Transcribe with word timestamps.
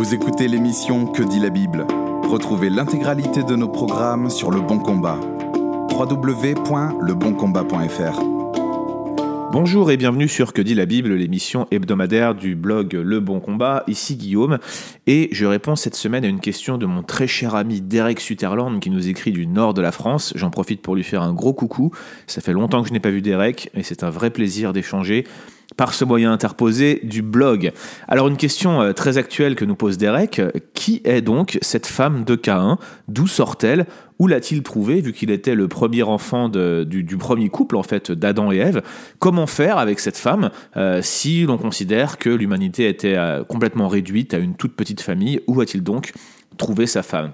Vous 0.00 0.14
écoutez 0.14 0.48
l'émission 0.48 1.04
Que 1.04 1.22
dit 1.22 1.40
la 1.40 1.50
Bible? 1.50 1.86
Retrouvez 2.22 2.70
l'intégralité 2.70 3.42
de 3.42 3.54
nos 3.54 3.68
programmes 3.68 4.30
sur 4.30 4.50
Le 4.50 4.62
Bon 4.62 4.78
Combat. 4.78 5.20
www.leboncombat.fr 5.92 8.22
Bonjour 9.52 9.90
et 9.90 9.98
bienvenue 9.98 10.26
sur 10.26 10.54
Que 10.54 10.62
dit 10.62 10.74
la 10.74 10.86
Bible, 10.86 11.12
l'émission 11.12 11.66
hebdomadaire 11.70 12.34
du 12.34 12.54
blog 12.54 12.94
Le 12.94 13.20
Bon 13.20 13.40
Combat. 13.40 13.84
Ici 13.88 14.16
Guillaume 14.16 14.58
et 15.06 15.28
je 15.32 15.44
réponds 15.44 15.76
cette 15.76 15.96
semaine 15.96 16.24
à 16.24 16.28
une 16.28 16.40
question 16.40 16.78
de 16.78 16.86
mon 16.86 17.02
très 17.02 17.26
cher 17.26 17.54
ami 17.54 17.82
Derek 17.82 18.20
Sutherland 18.20 18.80
qui 18.80 18.88
nous 18.88 19.06
écrit 19.06 19.32
du 19.32 19.46
nord 19.46 19.74
de 19.74 19.82
la 19.82 19.92
France. 19.92 20.32
J'en 20.34 20.48
profite 20.48 20.80
pour 20.80 20.96
lui 20.96 21.04
faire 21.04 21.20
un 21.20 21.34
gros 21.34 21.52
coucou. 21.52 21.90
Ça 22.26 22.40
fait 22.40 22.54
longtemps 22.54 22.80
que 22.80 22.88
je 22.88 22.94
n'ai 22.94 23.00
pas 23.00 23.10
vu 23.10 23.20
Derek 23.20 23.68
et 23.74 23.82
c'est 23.82 24.02
un 24.02 24.08
vrai 24.08 24.30
plaisir 24.30 24.72
d'échanger 24.72 25.26
par 25.76 25.94
ce 25.94 26.04
moyen 26.04 26.32
interposé 26.32 27.00
du 27.04 27.22
blog. 27.22 27.72
Alors 28.08 28.28
une 28.28 28.36
question 28.36 28.82
euh, 28.82 28.92
très 28.92 29.18
actuelle 29.18 29.54
que 29.54 29.64
nous 29.64 29.76
pose 29.76 29.98
Derek, 29.98 30.40
qui 30.74 31.00
est 31.04 31.20
donc 31.20 31.58
cette 31.62 31.86
femme 31.86 32.24
de 32.24 32.34
Caïn? 32.34 32.78
D'où 33.08 33.26
sort-elle? 33.26 33.86
Où 34.18 34.26
l'a-t-il 34.26 34.62
trouvé 34.62 35.00
vu 35.00 35.14
qu'il 35.14 35.30
était 35.30 35.54
le 35.54 35.66
premier 35.66 36.02
enfant 36.02 36.50
du, 36.50 37.16
premier 37.18 37.48
couple 37.48 37.76
en 37.76 37.82
fait 37.82 38.12
d'Adam 38.12 38.52
et 38.52 38.58
Ève? 38.58 38.82
Comment 39.18 39.46
faire 39.46 39.78
avec 39.78 39.98
cette 39.98 40.18
femme 40.18 40.50
euh, 40.76 41.00
si 41.02 41.44
l'on 41.44 41.56
considère 41.56 42.18
que 42.18 42.28
l'humanité 42.28 42.86
était 42.86 43.16
euh, 43.16 43.44
complètement 43.44 43.88
réduite 43.88 44.34
à 44.34 44.38
une 44.38 44.56
toute 44.56 44.76
petite 44.76 45.00
famille? 45.00 45.40
Où 45.46 45.58
a-t-il 45.60 45.82
donc 45.82 46.12
trouvé 46.58 46.86
sa 46.86 47.02
femme? 47.02 47.32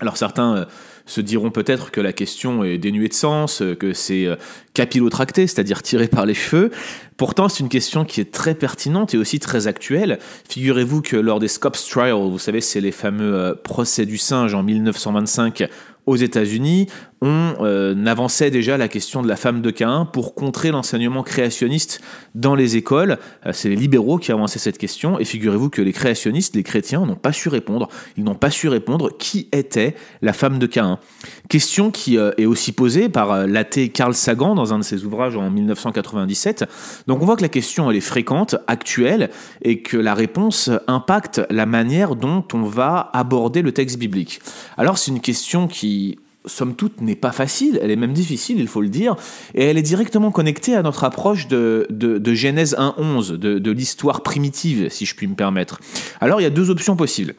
Alors 0.00 0.16
certains 0.16 0.66
se 1.08 1.20
diront 1.20 1.50
peut-être 1.50 1.90
que 1.90 2.00
la 2.00 2.12
question 2.12 2.62
est 2.62 2.78
dénuée 2.78 3.08
de 3.08 3.14
sens, 3.14 3.62
que 3.80 3.92
c'est 3.92 4.26
euh, 4.26 4.36
capillotracté, 4.74 5.46
c'est-à-dire 5.46 5.82
tiré 5.82 6.06
par 6.06 6.26
les 6.26 6.34
cheveux. 6.34 6.70
Pourtant, 7.16 7.48
c'est 7.48 7.60
une 7.60 7.70
question 7.70 8.04
qui 8.04 8.20
est 8.20 8.30
très 8.30 8.54
pertinente 8.54 9.14
et 9.14 9.18
aussi 9.18 9.40
très 9.40 9.66
actuelle. 9.66 10.18
Figurez-vous 10.48 11.02
que 11.02 11.16
lors 11.16 11.40
des 11.40 11.48
Scopes 11.48 11.78
Trials, 11.78 12.28
vous 12.30 12.38
savez, 12.38 12.60
c'est 12.60 12.80
les 12.80 12.92
fameux 12.92 13.34
euh, 13.34 13.54
procès 13.54 14.06
du 14.06 14.18
singe 14.18 14.54
en 14.54 14.62
1925 14.62 15.68
aux 16.06 16.16
États-Unis, 16.16 16.86
on 17.20 17.56
euh, 17.60 18.06
avançait 18.06 18.50
déjà 18.50 18.76
la 18.76 18.86
question 18.88 19.22
de 19.22 19.28
la 19.28 19.36
femme 19.36 19.60
de 19.60 19.70
Cain 19.70 20.04
pour 20.04 20.34
contrer 20.34 20.70
l'enseignement 20.70 21.22
créationniste 21.22 22.00
dans 22.34 22.54
les 22.54 22.76
écoles. 22.76 23.18
Euh, 23.44 23.50
c'est 23.52 23.68
les 23.68 23.76
libéraux 23.76 24.18
qui 24.18 24.30
avançaient 24.30 24.60
cette 24.60 24.78
question, 24.78 25.18
et 25.18 25.24
figurez-vous 25.24 25.68
que 25.68 25.82
les 25.82 25.92
créationnistes, 25.92 26.54
les 26.54 26.62
chrétiens, 26.62 27.04
n'ont 27.04 27.16
pas 27.16 27.32
su 27.32 27.48
répondre. 27.48 27.88
Ils 28.16 28.24
n'ont 28.24 28.36
pas 28.36 28.50
su 28.50 28.68
répondre 28.68 29.10
qui 29.18 29.48
était 29.52 29.96
la 30.22 30.32
femme 30.32 30.58
de 30.58 30.66
Cain. 30.66 31.00
Question 31.48 31.90
qui 31.90 32.18
euh, 32.18 32.30
est 32.38 32.46
aussi 32.46 32.72
posée 32.72 33.08
par 33.08 33.46
l'athée 33.46 33.88
Carl 33.88 34.14
Sagan 34.14 34.54
dans 34.54 34.72
un 34.72 34.78
de 34.78 34.84
ses 34.84 35.04
ouvrages 35.04 35.36
en 35.36 35.50
1997. 35.50 36.66
Donc 37.08 37.20
on 37.20 37.26
voit 37.26 37.36
que 37.36 37.42
la 37.42 37.48
question 37.48 37.90
elle 37.90 37.96
est 37.96 38.00
fréquente, 38.00 38.56
actuelle, 38.68 39.30
et 39.62 39.82
que 39.82 39.96
la 39.96 40.14
réponse 40.14 40.70
impacte 40.86 41.40
la 41.50 41.66
manière 41.66 42.14
dont 42.14 42.44
on 42.52 42.62
va 42.62 43.10
aborder 43.12 43.62
le 43.62 43.72
texte 43.72 43.98
biblique. 43.98 44.40
Alors 44.76 44.98
c'est 44.98 45.10
une 45.10 45.20
question 45.20 45.66
qui 45.66 46.18
somme 46.48 46.74
toute, 46.74 47.00
n'est 47.00 47.14
pas 47.14 47.32
facile, 47.32 47.78
elle 47.82 47.90
est 47.90 47.96
même 47.96 48.12
difficile, 48.12 48.58
il 48.58 48.68
faut 48.68 48.80
le 48.80 48.88
dire, 48.88 49.16
et 49.54 49.64
elle 49.64 49.78
est 49.78 49.82
directement 49.82 50.30
connectée 50.30 50.74
à 50.74 50.82
notre 50.82 51.04
approche 51.04 51.48
de, 51.48 51.86
de, 51.90 52.34
Genèse 52.34 52.74
1.11, 52.76 53.32
de, 53.36 53.58
de 53.58 53.70
l'histoire 53.70 54.22
primitive, 54.22 54.88
si 54.90 55.06
je 55.06 55.14
puis 55.14 55.26
me 55.26 55.34
permettre. 55.34 55.80
Alors, 56.20 56.40
il 56.40 56.44
y 56.44 56.46
a 56.46 56.50
deux 56.50 56.70
options 56.70 56.96
possibles. 56.96 57.34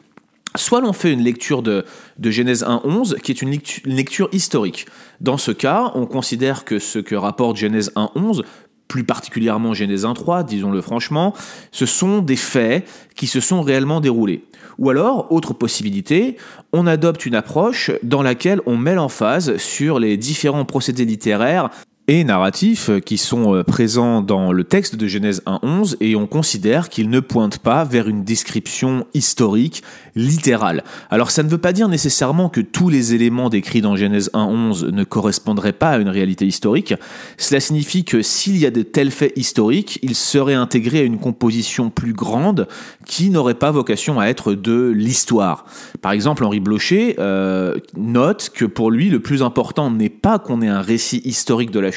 Soit 0.56 0.80
l'on 0.80 0.92
fait 0.92 1.12
une 1.12 1.22
lecture 1.22 1.62
de, 1.62 1.84
de 2.18 2.30
Genèse 2.30 2.64
1.11, 2.64 3.20
qui 3.20 3.30
est 3.30 3.40
une 3.40 3.50
lecture, 3.50 3.82
une 3.86 3.94
lecture 3.94 4.28
historique. 4.32 4.86
Dans 5.20 5.38
ce 5.38 5.52
cas, 5.52 5.92
on 5.94 6.06
considère 6.06 6.64
que 6.64 6.80
ce 6.80 6.98
que 6.98 7.14
rapporte 7.14 7.56
Genèse 7.56 7.92
1.11 7.94 8.42
plus 8.90 9.04
particulièrement 9.04 9.72
Genèse 9.72 10.04
1.3, 10.04 10.44
disons-le 10.44 10.80
franchement, 10.80 11.32
ce 11.70 11.86
sont 11.86 12.18
des 12.18 12.34
faits 12.34 12.84
qui 13.14 13.28
se 13.28 13.38
sont 13.38 13.62
réellement 13.62 14.00
déroulés. 14.00 14.44
Ou 14.78 14.90
alors, 14.90 15.30
autre 15.30 15.54
possibilité, 15.54 16.36
on 16.72 16.88
adopte 16.88 17.24
une 17.24 17.36
approche 17.36 17.92
dans 18.02 18.22
laquelle 18.22 18.60
on 18.66 18.76
met 18.76 18.96
l'emphase 18.96 19.56
sur 19.58 20.00
les 20.00 20.16
différents 20.16 20.64
procédés 20.64 21.04
littéraires 21.04 21.70
narratifs 22.10 22.90
qui 23.04 23.16
sont 23.18 23.54
euh, 23.54 23.62
présents 23.62 24.20
dans 24.20 24.52
le 24.52 24.64
texte 24.64 24.96
de 24.96 25.06
Genèse 25.06 25.42
1.11 25.46 25.96
et 26.00 26.16
on 26.16 26.26
considère 26.26 26.88
qu'ils 26.88 27.08
ne 27.08 27.20
pointent 27.20 27.58
pas 27.58 27.84
vers 27.84 28.08
une 28.08 28.24
description 28.24 29.06
historique 29.14 29.84
littérale. 30.16 30.82
Alors 31.10 31.30
ça 31.30 31.44
ne 31.44 31.48
veut 31.48 31.58
pas 31.58 31.72
dire 31.72 31.88
nécessairement 31.88 32.48
que 32.48 32.60
tous 32.60 32.88
les 32.88 33.14
éléments 33.14 33.48
décrits 33.48 33.80
dans 33.80 33.94
Genèse 33.94 34.28
1.11 34.34 34.90
ne 34.90 35.04
correspondraient 35.04 35.72
pas 35.72 35.90
à 35.90 35.98
une 35.98 36.08
réalité 36.08 36.46
historique. 36.46 36.94
Cela 37.38 37.60
signifie 37.60 38.04
que 38.04 38.22
s'il 38.22 38.56
y 38.56 38.66
a 38.66 38.72
de 38.72 38.82
tels 38.82 39.12
faits 39.12 39.32
historiques, 39.36 40.00
ils 40.02 40.16
seraient 40.16 40.54
intégrés 40.54 40.98
à 40.98 41.04
une 41.04 41.18
composition 41.18 41.90
plus 41.90 42.12
grande 42.12 42.66
qui 43.06 43.30
n'aurait 43.30 43.54
pas 43.54 43.70
vocation 43.70 44.18
à 44.18 44.26
être 44.26 44.54
de 44.54 44.90
l'histoire. 44.90 45.64
Par 46.02 46.10
exemple, 46.10 46.44
Henri 46.44 46.58
Blocher 46.58 47.14
euh, 47.20 47.76
note 47.96 48.50
que 48.52 48.64
pour 48.64 48.90
lui, 48.90 49.10
le 49.10 49.20
plus 49.20 49.44
important 49.44 49.92
n'est 49.92 50.08
pas 50.08 50.40
qu'on 50.40 50.60
ait 50.60 50.68
un 50.68 50.82
récit 50.82 51.22
historique 51.24 51.70
de 51.70 51.78
la 51.78 51.92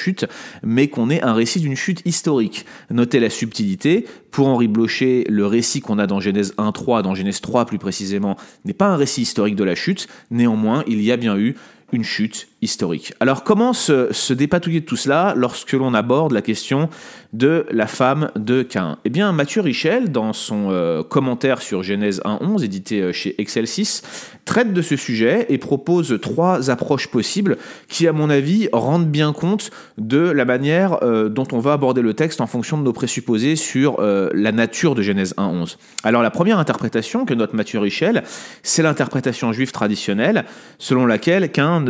mais 0.64 0.88
qu'on 0.88 1.09
ait 1.09 1.22
un 1.22 1.34
récit 1.34 1.59
d'une 1.59 1.75
chute 1.75 2.02
historique. 2.06 2.66
Notez 2.90 3.19
la 3.19 3.30
subtilité. 3.30 4.06
Pour 4.31 4.47
Henri 4.47 4.68
Blocher, 4.68 5.25
le 5.30 5.46
récit 5.46 5.81
qu'on 5.81 6.00
a 6.00 6.08
dans 6.08 6.19
Genèse 6.19 6.53
1.3, 6.58 7.03
dans 7.03 7.14
Genèse 7.14 7.41
3 7.41 7.66
plus 7.66 7.78
précisément, 7.78 8.36
n'est 8.66 8.74
pas 8.74 8.88
un 8.88 8.96
récit 8.96 9.22
historique 9.22 9.56
de 9.56 9.64
la 9.64 9.75
chute. 9.75 10.08
Néanmoins, 10.31 10.84
il 10.88 11.02
y 11.02 11.12
a 11.12 11.18
bien 11.18 11.38
eu 11.38 11.56
une 11.94 12.03
chute 12.03 12.47
historique. 12.62 13.14
Alors 13.19 13.44
comment 13.44 13.72
se, 13.72 14.34
dépatouiller 14.34 14.81
de 14.81 14.86
tout 14.86 14.96
cela 14.96 15.34
lorsque 15.38 15.74
l'on 15.74 15.94
aborde 15.94 16.31
la 16.31 16.41
question 16.41 16.90
de 17.33 17.66
la 17.71 17.88
femme 17.88 18.29
de 18.35 18.61
Cain 18.61 18.99
Eh 19.05 19.09
bien 19.09 19.31
Mathieu 19.31 19.61
Richel, 19.61 20.11
dans 20.11 20.33
son 20.33 20.69
euh, 20.69 21.01
commentaire 21.01 21.61
sur 21.61 21.81
Genèse 21.81 22.21
1.11, 22.23 22.63
édité 22.63 23.01
euh, 23.01 23.11
chez 23.11 23.39
Excel 23.41 23.67
6, 23.67 24.03
traite 24.45 24.71
de 24.71 24.81
ce 24.83 24.95
sujet 24.95 25.47
et 25.49 25.57
propose 25.57 26.19
trois 26.22 26.69
approches 26.69 27.07
possibles 27.07 27.57
qui, 27.88 28.07
à 28.07 28.13
mon 28.13 28.29
avis, 28.29 28.69
rendent 28.72 29.09
bien 29.09 29.33
compte 29.33 29.72
de 29.97 30.19
la 30.19 30.45
manière 30.45 31.01
euh, 31.01 31.27
dont 31.27 31.47
on 31.51 31.59
va 31.59 31.73
aborder 31.73 32.03
le 32.03 32.13
texte 32.13 32.39
en 32.39 32.47
fonction 32.47 32.77
de 32.77 32.83
nos 32.83 32.93
présupposés 32.93 33.55
sur 33.55 33.99
la 34.01 34.51
nature 34.51 34.95
de 34.95 35.01
Genèse 35.01 35.33
1.11. 35.38 35.77
Alors 36.03 36.22
la 36.22 36.29
première 36.29 36.59
interprétation 36.59 37.25
que 37.25 37.33
note 37.33 37.53
Mathieu 37.53 37.79
Richel, 37.79 38.23
c'est 38.61 38.83
l'interprétation 38.83 39.51
juive 39.53 39.72
traditionnelle, 39.72 40.45
selon 40.77 41.05
laquelle 41.05 41.51
Cain 41.51 41.83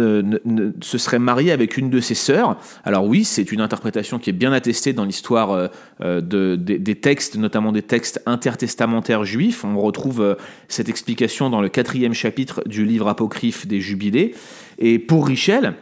se 0.82 0.98
serait 0.98 1.20
marié 1.20 1.52
avec 1.52 1.78
une 1.78 1.90
de 1.90 2.00
ses 2.00 2.16
sœurs. 2.16 2.58
Alors 2.84 3.06
oui, 3.06 3.24
c'est 3.24 3.52
une 3.52 3.62
interprétation 3.62 4.20
qui 4.20 4.30
est 4.30 4.34
bien 4.34 4.54
attestée 4.54 4.94
dans 4.94 5.06
l'histoire 5.06 5.33
euh, 5.36 5.68
euh, 6.02 6.22
de, 6.22 6.56
des, 6.56 6.96
textes, 6.96 7.38
notamment 7.38 7.72
des 7.72 7.82
textes 7.82 8.22
intertestamentaires 8.26 9.26
juifs. 9.26 9.64
On 9.64 9.80
retrouve 9.80 10.22
euh, 10.22 10.36
cette 10.68 10.90
explication 10.90 11.50
dans 11.50 11.62
le 11.62 11.70
quatrième 11.70 12.14
chapitre 12.14 12.64
du 12.68 12.86
livre 12.86 13.08
apocryphe 13.08 13.68
des 13.68 13.82
Jubilés. 13.82 14.36
Et 14.80 15.00
pour 15.00 15.28
Richel, 15.28 15.76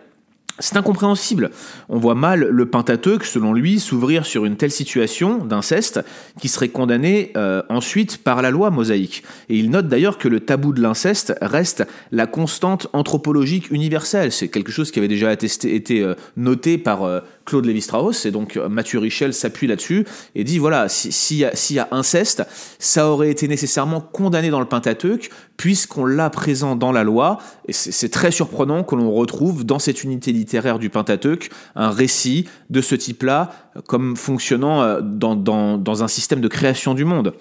c'est 0.61 0.77
incompréhensible. 0.77 1.49
On 1.89 1.97
voit 1.97 2.15
mal 2.15 2.41
le 2.41 2.65
Pentateuque, 2.65 3.25
selon 3.25 3.53
lui, 3.53 3.79
s'ouvrir 3.79 4.25
sur 4.25 4.45
une 4.45 4.55
telle 4.55 4.71
situation 4.71 5.43
d'inceste 5.43 6.01
qui 6.39 6.47
serait 6.47 6.69
condamné 6.69 7.31
euh, 7.35 7.63
ensuite 7.69 8.23
par 8.23 8.41
la 8.41 8.51
loi 8.51 8.69
mosaïque. 8.69 9.23
Et 9.49 9.57
il 9.57 9.71
note 9.71 9.87
d'ailleurs 9.87 10.17
que 10.17 10.27
le 10.27 10.39
tabou 10.39 10.73
de 10.73 10.81
l'inceste 10.81 11.33
reste 11.41 11.85
la 12.11 12.27
constante 12.27 12.87
anthropologique 12.93 13.71
universelle. 13.71 14.31
C'est 14.31 14.49
quelque 14.49 14.71
chose 14.71 14.91
qui 14.91 14.99
avait 14.99 15.07
déjà 15.07 15.31
été 15.33 16.03
euh, 16.03 16.15
noté 16.37 16.77
par 16.77 17.21
Claude 17.45 17.65
Lévi-Strauss, 17.65 18.25
et 18.25 18.31
donc 18.31 18.57
Mathieu 18.57 18.99
Richel 18.99 19.33
s'appuie 19.33 19.67
là-dessus 19.67 20.05
et 20.35 20.43
dit 20.43 20.57
voilà, 20.57 20.89
s'il 20.89 21.37
y, 21.37 21.73
y, 21.73 21.79
a 21.79 21.87
inceste, 21.91 22.43
ça 22.79 23.09
aurait 23.09 23.29
été 23.29 23.47
nécessairement 23.47 24.01
condamné 24.01 24.49
dans 24.49 24.59
le 24.59 24.65
Pentateuque, 24.65 25.29
puisqu'on 25.57 26.05
l'a 26.05 26.29
présent 26.29 26.75
dans 26.75 26.91
la 26.91 27.03
loi, 27.03 27.37
et 27.67 27.73
c'est 27.73 28.09
très 28.09 28.31
surprenant 28.31 28.83
que 28.83 28.95
l'on 28.95 29.11
retrouve 29.11 29.63
dans 29.63 29.79
cette 29.79 30.03
unité 30.03 30.31
littéraire 30.31 30.79
du 30.79 30.89
Pentateuque 30.89 31.49
un 31.75 31.91
récit 31.91 32.47
de 32.69 32.81
ce 32.81 32.95
type-là 32.95 33.51
comme 33.87 34.15
fonctionnant 34.17 34.81
euh, 34.81 35.01
dans, 35.01 36.03
un 36.03 36.07
système 36.07 36.41
de 36.41 36.47
création 36.47 36.93
du 36.93 37.05
monde. 37.05 37.33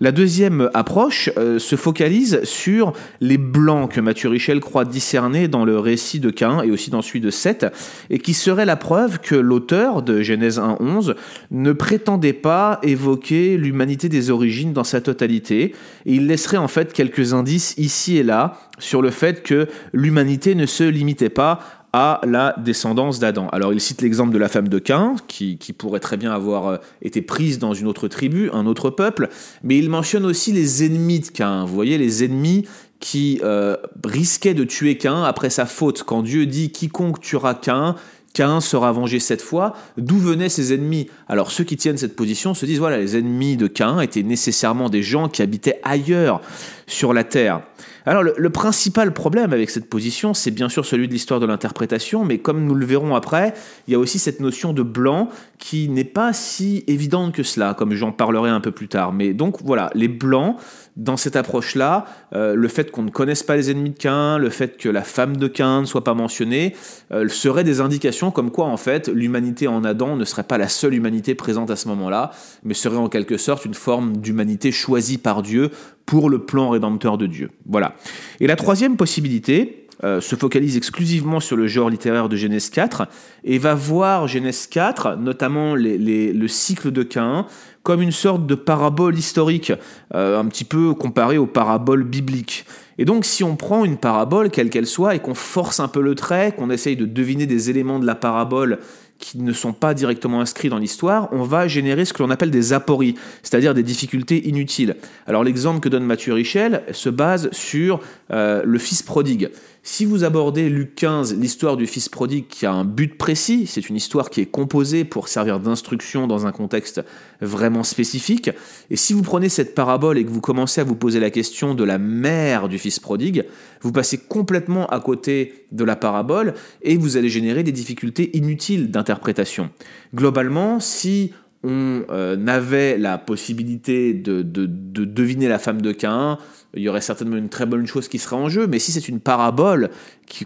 La 0.00 0.12
deuxième 0.12 0.70
approche 0.74 1.30
euh, 1.36 1.58
se 1.58 1.76
focalise 1.76 2.42
sur 2.44 2.92
les 3.20 3.38
blancs 3.38 3.92
que 3.92 4.00
Mathieu 4.00 4.28
Richel 4.28 4.60
croit 4.60 4.84
discerner 4.84 5.48
dans 5.48 5.64
le 5.64 5.78
récit 5.78 6.20
de 6.20 6.30
Cain 6.30 6.62
et 6.62 6.70
aussi 6.70 6.90
dans 6.90 7.02
celui 7.02 7.20
de 7.20 7.30
Seth, 7.30 7.66
et 8.10 8.18
qui 8.18 8.34
serait 8.34 8.64
la 8.64 8.76
preuve 8.76 9.18
que 9.20 9.34
l'auteur 9.46 10.02
de 10.02 10.20
Genèse 10.22 10.58
1.11 10.58 11.14
ne 11.50 11.72
prétendait 11.72 12.32
pas 12.32 12.78
évoquer 12.82 13.56
l'humanité 13.56 14.08
des 14.08 14.30
origines 14.30 14.72
dans 14.72 14.84
sa 14.84 15.00
totalité, 15.00 15.74
et 16.04 16.14
il 16.14 16.26
laisserait 16.26 16.56
en 16.56 16.68
fait 16.68 16.92
quelques 16.92 17.32
indices 17.32 17.74
ici 17.78 18.18
et 18.18 18.22
là 18.22 18.58
sur 18.78 19.00
le 19.00 19.10
fait 19.10 19.42
que 19.42 19.68
l'humanité 19.92 20.54
ne 20.54 20.66
se 20.66 20.84
limitait 20.84 21.30
pas 21.30 21.60
à 21.92 22.20
la 22.26 22.54
descendance 22.58 23.20
d'Adam. 23.20 23.48
Alors 23.52 23.72
il 23.72 23.80
cite 23.80 24.02
l'exemple 24.02 24.30
de 24.30 24.38
la 24.38 24.48
femme 24.48 24.68
de 24.68 24.78
Cain, 24.78 25.16
qui, 25.28 25.56
pourrait 25.78 26.00
très 26.00 26.18
bien 26.18 26.30
avoir 26.30 26.68
euh, 26.68 26.76
été 27.00 27.22
prise 27.22 27.58
dans 27.58 27.72
une 27.72 27.86
autre 27.86 28.06
tribu, 28.06 28.50
un 28.52 28.66
autre 28.66 28.90
peuple, 28.90 29.30
mais 29.62 29.78
il 29.78 29.88
mentionne 29.88 30.26
aussi 30.26 30.52
les 30.52 30.84
ennemis 30.84 31.20
de 31.20 31.28
Cain. 31.28 31.64
Vous 31.64 31.74
voyez, 31.74 31.96
les 31.96 32.22
ennemis 32.22 32.66
qui 33.00 33.40
euh, 33.42 33.76
risquaient 34.04 34.52
de 34.52 34.64
tuer 34.64 34.98
Cain 34.98 35.22
après 35.22 35.48
sa 35.48 35.64
faute. 35.64 36.02
Quand 36.02 36.22
Dieu 36.22 36.44
dit 36.44 36.70
quiconque 36.70 37.20
tuera 37.20 37.54
Cain, 37.54 37.94
Cain 38.36 38.60
sera 38.60 38.92
vengé 38.92 39.18
cette 39.18 39.40
fois. 39.40 39.72
D'où 39.96 40.18
venaient 40.18 40.50
ses 40.50 40.74
ennemis? 40.74 41.08
Alors 41.26 41.50
ceux 41.50 41.64
qui 41.64 41.78
tiennent 41.78 41.96
cette 41.96 42.14
position 42.14 42.52
se 42.52 42.66
disent 42.66 42.78
voilà, 42.78 42.98
les 42.98 43.16
ennemis 43.16 43.56
de 43.56 43.66
Cain 43.66 43.98
étaient 44.00 44.22
nécessairement 44.22 44.90
des 44.90 45.02
gens 45.02 45.30
qui 45.30 45.40
habitaient 45.40 45.80
ailleurs 45.82 46.42
sur 46.86 47.14
la 47.14 47.24
terre. 47.24 47.62
Alors 48.04 48.22
le, 48.22 48.50
principal 48.50 49.14
problème 49.14 49.54
avec 49.54 49.70
cette 49.70 49.88
position, 49.88 50.34
c'est 50.34 50.50
bien 50.50 50.68
sûr 50.68 50.84
celui 50.84 51.08
de 51.08 51.14
l'histoire 51.14 51.40
de 51.40 51.46
l'interprétation, 51.46 52.26
mais 52.26 52.36
comme 52.36 52.64
nous 52.66 52.74
le 52.74 52.84
verrons 52.84 53.16
après, 53.16 53.54
il 53.88 53.92
y 53.92 53.94
a 53.94 53.98
aussi 53.98 54.18
cette 54.18 54.40
notion 54.40 54.74
de 54.74 54.82
blanc 54.82 55.30
qui 55.58 55.88
n'est 55.88 56.04
pas 56.04 56.34
si 56.34 56.84
évidente 56.88 57.34
que 57.34 57.42
cela, 57.42 57.72
comme 57.72 57.94
j'en 57.94 58.12
parlerai 58.12 58.50
un 58.50 58.60
peu 58.60 58.70
plus 58.70 58.88
tard. 58.88 59.14
Mais 59.14 59.32
donc 59.32 59.62
voilà, 59.64 59.90
les 59.94 60.08
blancs, 60.08 60.56
dans 60.96 61.16
cette 61.16 61.36
approche-là, 61.36 62.06
euh, 62.34 62.54
le 62.54 62.68
fait 62.68 62.90
qu'on 62.90 63.02
ne 63.02 63.10
connaisse 63.10 63.42
pas 63.42 63.56
les 63.56 63.70
ennemis 63.70 63.90
de 63.90 63.98
Cain, 63.98 64.38
le 64.38 64.48
fait 64.48 64.78
que 64.78 64.88
la 64.88 65.02
femme 65.02 65.36
de 65.36 65.46
Cain 65.46 65.82
ne 65.82 65.86
soit 65.86 66.04
pas 66.04 66.14
mentionnée, 66.14 66.74
euh, 67.12 67.28
seraient 67.28 67.64
des 67.64 67.80
indications 67.80 68.30
comme 68.30 68.50
quoi 68.50 68.66
en 68.66 68.76
fait 68.76 69.08
l'humanité 69.08 69.68
en 69.68 69.84
Adam 69.84 70.16
ne 70.16 70.24
serait 70.24 70.42
pas 70.42 70.58
la 70.58 70.68
seule 70.68 70.94
humanité 70.94 71.34
présente 71.34 71.70
à 71.70 71.76
ce 71.76 71.88
moment-là, 71.88 72.30
mais 72.64 72.74
serait 72.74 72.96
en 72.96 73.08
quelque 73.08 73.36
sorte 73.36 73.64
une 73.66 73.74
forme 73.74 74.16
d'humanité 74.16 74.72
choisie 74.72 75.18
par 75.18 75.42
Dieu 75.42 75.70
pour 76.06 76.30
le 76.30 76.38
plan 76.38 76.70
rédempteur 76.70 77.18
de 77.18 77.26
Dieu. 77.26 77.50
Voilà. 77.66 77.94
Et 78.40 78.46
la 78.46 78.56
troisième 78.56 78.96
possibilité, 78.96 79.85
euh, 80.04 80.20
se 80.20 80.36
focalise 80.36 80.76
exclusivement 80.76 81.40
sur 81.40 81.56
le 81.56 81.66
genre 81.66 81.88
littéraire 81.88 82.28
de 82.28 82.36
Genèse 82.36 82.70
4 82.70 83.08
et 83.44 83.58
va 83.58 83.74
voir 83.74 84.28
Genèse 84.28 84.66
4, 84.66 85.16
notamment 85.16 85.74
le 85.74 86.48
cycle 86.48 86.90
de 86.90 87.02
Cain, 87.02 87.46
comme 87.82 88.02
une 88.02 88.12
sorte 88.12 88.46
de 88.46 88.56
parabole 88.56 89.16
historique, 89.16 89.72
euh, 90.14 90.40
un 90.40 90.46
petit 90.46 90.64
peu 90.64 90.92
comparée 90.92 91.38
aux 91.38 91.46
paraboles 91.46 92.04
bibliques. 92.04 92.66
Et 92.98 93.04
donc 93.04 93.24
si 93.24 93.44
on 93.44 93.56
prend 93.56 93.84
une 93.84 93.98
parabole, 93.98 94.50
quelle 94.50 94.70
qu'elle 94.70 94.86
soit, 94.86 95.14
et 95.14 95.18
qu'on 95.18 95.34
force 95.34 95.80
un 95.80 95.88
peu 95.88 96.00
le 96.00 96.14
trait, 96.14 96.54
qu'on 96.56 96.70
essaye 96.70 96.96
de 96.96 97.04
deviner 97.04 97.46
des 97.46 97.70
éléments 97.70 97.98
de 97.98 98.06
la 98.06 98.14
parabole 98.14 98.78
qui 99.18 99.38
ne 99.38 99.52
sont 99.52 99.72
pas 99.72 99.94
directement 99.94 100.40
inscrits 100.40 100.68
dans 100.68 100.78
l'histoire, 100.78 101.28
on 101.32 101.42
va 101.42 101.68
générer 101.68 102.04
ce 102.04 102.12
que 102.12 102.22
l'on 102.22 102.30
appelle 102.30 102.50
des 102.50 102.72
apories, 102.72 103.14
c'est-à-dire 103.42 103.74
des 103.74 103.82
difficultés 103.82 104.46
inutiles. 104.46 104.96
Alors 105.26 105.42
l'exemple 105.42 105.80
que 105.80 105.88
donne 105.88 106.04
Mathieu 106.04 106.34
Richel 106.34 106.82
se 106.92 107.08
base 107.08 107.48
sur 107.52 108.00
euh, 108.30 108.62
le 108.64 108.78
fils 108.78 109.02
prodigue. 109.02 109.50
Si 109.82 110.04
vous 110.04 110.24
abordez 110.24 110.68
Luc 110.68 110.96
15, 110.96 111.38
l'histoire 111.38 111.76
du 111.76 111.86
fils 111.86 112.08
prodigue 112.08 112.48
qui 112.48 112.66
a 112.66 112.72
un 112.72 112.84
but 112.84 113.16
précis, 113.16 113.66
c'est 113.68 113.88
une 113.88 113.94
histoire 113.94 114.30
qui 114.30 114.40
est 114.40 114.46
composée 114.46 115.04
pour 115.04 115.28
servir 115.28 115.60
d'instruction 115.60 116.26
dans 116.26 116.44
un 116.44 116.52
contexte 116.52 117.02
vraiment 117.40 117.84
spécifique, 117.84 118.50
et 118.90 118.96
si 118.96 119.12
vous 119.12 119.22
prenez 119.22 119.48
cette 119.48 119.74
parabole 119.76 120.18
et 120.18 120.24
que 120.24 120.30
vous 120.30 120.40
commencez 120.40 120.80
à 120.80 120.84
vous 120.84 120.96
poser 120.96 121.20
la 121.20 121.30
question 121.30 121.74
de 121.74 121.84
la 121.84 121.98
mère 121.98 122.68
du 122.68 122.78
fils 122.78 122.85
prodigue, 123.00 123.44
vous 123.80 123.92
passez 123.92 124.18
complètement 124.18 124.86
à 124.86 125.00
côté 125.00 125.66
de 125.72 125.84
la 125.84 125.96
parabole 125.96 126.54
et 126.82 126.96
vous 126.96 127.16
allez 127.16 127.28
générer 127.28 127.62
des 127.62 127.72
difficultés 127.72 128.36
inutiles 128.36 128.90
d'interprétation. 128.90 129.70
Globalement, 130.14 130.80
si 130.80 131.32
on 131.62 132.04
euh, 132.10 132.46
avait 132.46 132.96
la 132.96 133.18
possibilité 133.18 134.14
de, 134.14 134.42
deviner 134.42 135.48
la 135.48 135.58
femme 135.58 135.82
de 135.82 135.92
Cain, 135.92 136.38
il 136.74 136.82
y 136.82 136.88
aurait 136.88 137.00
certainement 137.00 137.36
une 137.36 137.48
très 137.48 137.66
bonne 137.66 137.86
chose 137.86 138.08
qui 138.08 138.18
serait 138.18 138.36
en 138.36 138.48
jeu, 138.48 138.66
mais 138.66 138.78
si 138.78 138.92
c'est 138.92 139.08
une 139.08 139.20
parabole 139.20 139.90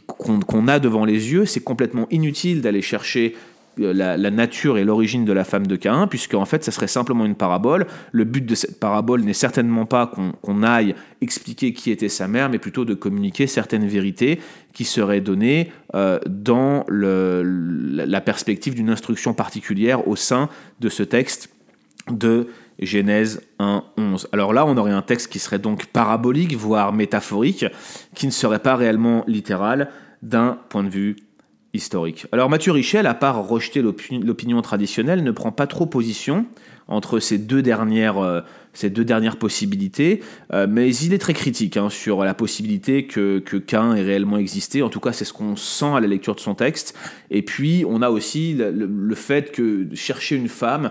qu'on 0.07 0.69
a 0.69 0.79
devant 0.79 1.05
les 1.05 1.33
yeux, 1.33 1.45
c'est 1.45 1.61
complètement 1.61 2.07
inutile 2.11 2.63
d'aller 2.63 2.83
chercher 2.83 3.35
la, 3.81 4.31
nature 4.31 4.79
et 4.79 4.85
l'origine 4.85 5.25
de 5.25 5.33
la 5.33 5.45
femme 5.45 5.67
de 5.67 5.77
Caïn, 5.77 6.07
puisque 6.07 6.35
en 6.35 6.45
fait, 6.45 6.65
ça 6.65 6.71
serait 6.71 6.87
simplement 6.87 7.25
une 7.25 7.35
parabole. 7.35 7.87
Le 8.13 8.25
but 8.25 8.45
de 8.45 8.55
cette 8.55 8.79
parabole 8.79 9.23
n'est 9.23 9.33
certainement 9.33 9.87
pas 9.87 10.07
qu'on 10.07 10.63
aille 10.63 10.95
expliquer 11.21 11.73
qui 11.73 11.91
était 11.91 12.09
sa 12.09 12.29
mère, 12.29 12.49
mais 12.51 12.59
plutôt 12.59 12.85
de 12.85 12.95
communiquer 12.95 13.47
certaines 13.47 13.87
vérités 13.87 14.41
qui 14.73 14.85
seraient 14.85 15.21
données 15.21 15.73
euh, 15.95 16.19
dans 16.27 16.85
la 16.89 18.21
perspective 18.21 18.75
d'une 18.75 18.91
instruction 18.91 19.35
particulière 19.35 20.07
au 20.09 20.17
sein 20.17 20.49
de 20.81 20.89
ce 20.89 21.03
texte 21.03 21.51
de 22.11 22.49
Genèse 22.81 23.43
1, 23.59 23.85
11. 23.99 24.29
Alors 24.33 24.53
là, 24.53 24.65
on 24.67 24.77
aurait 24.77 24.93
un 24.93 25.03
texte 25.03 25.31
qui 25.31 25.39
serait 25.39 25.59
donc 25.59 25.87
parabolique, 25.87 26.57
voire 26.57 26.93
métaphorique, 26.93 27.67
qui 28.15 28.27
ne 28.27 28.33
serait 28.33 28.59
pas 28.59 28.75
réellement 28.75 29.25
littéral 29.27 29.91
d'un 30.23 30.59
point 30.69 30.83
de 30.83 30.89
vue 30.89 31.17
historique. 31.73 32.27
Alors 32.33 32.51
Mathieu 32.51 32.73
Richel, 32.73 33.07
à 33.07 33.15
part 33.15 33.47
rejeter 33.47 33.83
l'opinion 33.83 34.61
traditionnelle, 34.63 35.23
ne 35.23 35.31
prend 35.31 35.53
pas 35.53 35.67
trop 35.67 35.87
position 35.87 36.47
entre 36.89 37.21
ces 37.21 37.39
deux 37.39 37.63
dernières, 37.63 38.19
euh, 38.19 38.41
ces 38.73 38.91
deux 38.91 39.05
dernières 39.05 39.37
possibilités, 39.37 40.23
euh, 40.53 40.67
mais 40.69 40.95
il 40.97 41.15
est 41.15 41.19
très 41.19 41.35
critique 41.35 41.77
hein, 41.77 41.89
sur 41.89 42.25
la 42.25 42.35
possibilité 42.35 43.07
que, 43.07 43.39
que 43.39 43.57
Cain 43.57 43.95
ait 43.95 44.03
réellement 44.03 44.39
existé. 44.39 44.83
En 44.83 44.89
tout 44.89 44.99
cas, 44.99 45.13
c'est 45.13 45.25
ce 45.25 45.33
qu'on 45.33 45.55
sent 45.55 45.93
à 45.95 46.01
la 46.01 46.09
lecture 46.09 46.35
de 46.35 46.41
son 46.41 46.57
texte. 46.57 46.97
Et 47.31 47.43
puis, 47.43 47.85
on 47.89 48.03
a 48.03 48.11
aussi 48.11 48.55
le, 48.55 48.73
le 48.73 49.15
fait 49.15 49.53
que 49.53 49.87
chercher 49.95 50.35
une 50.35 50.49
femme 50.49 50.91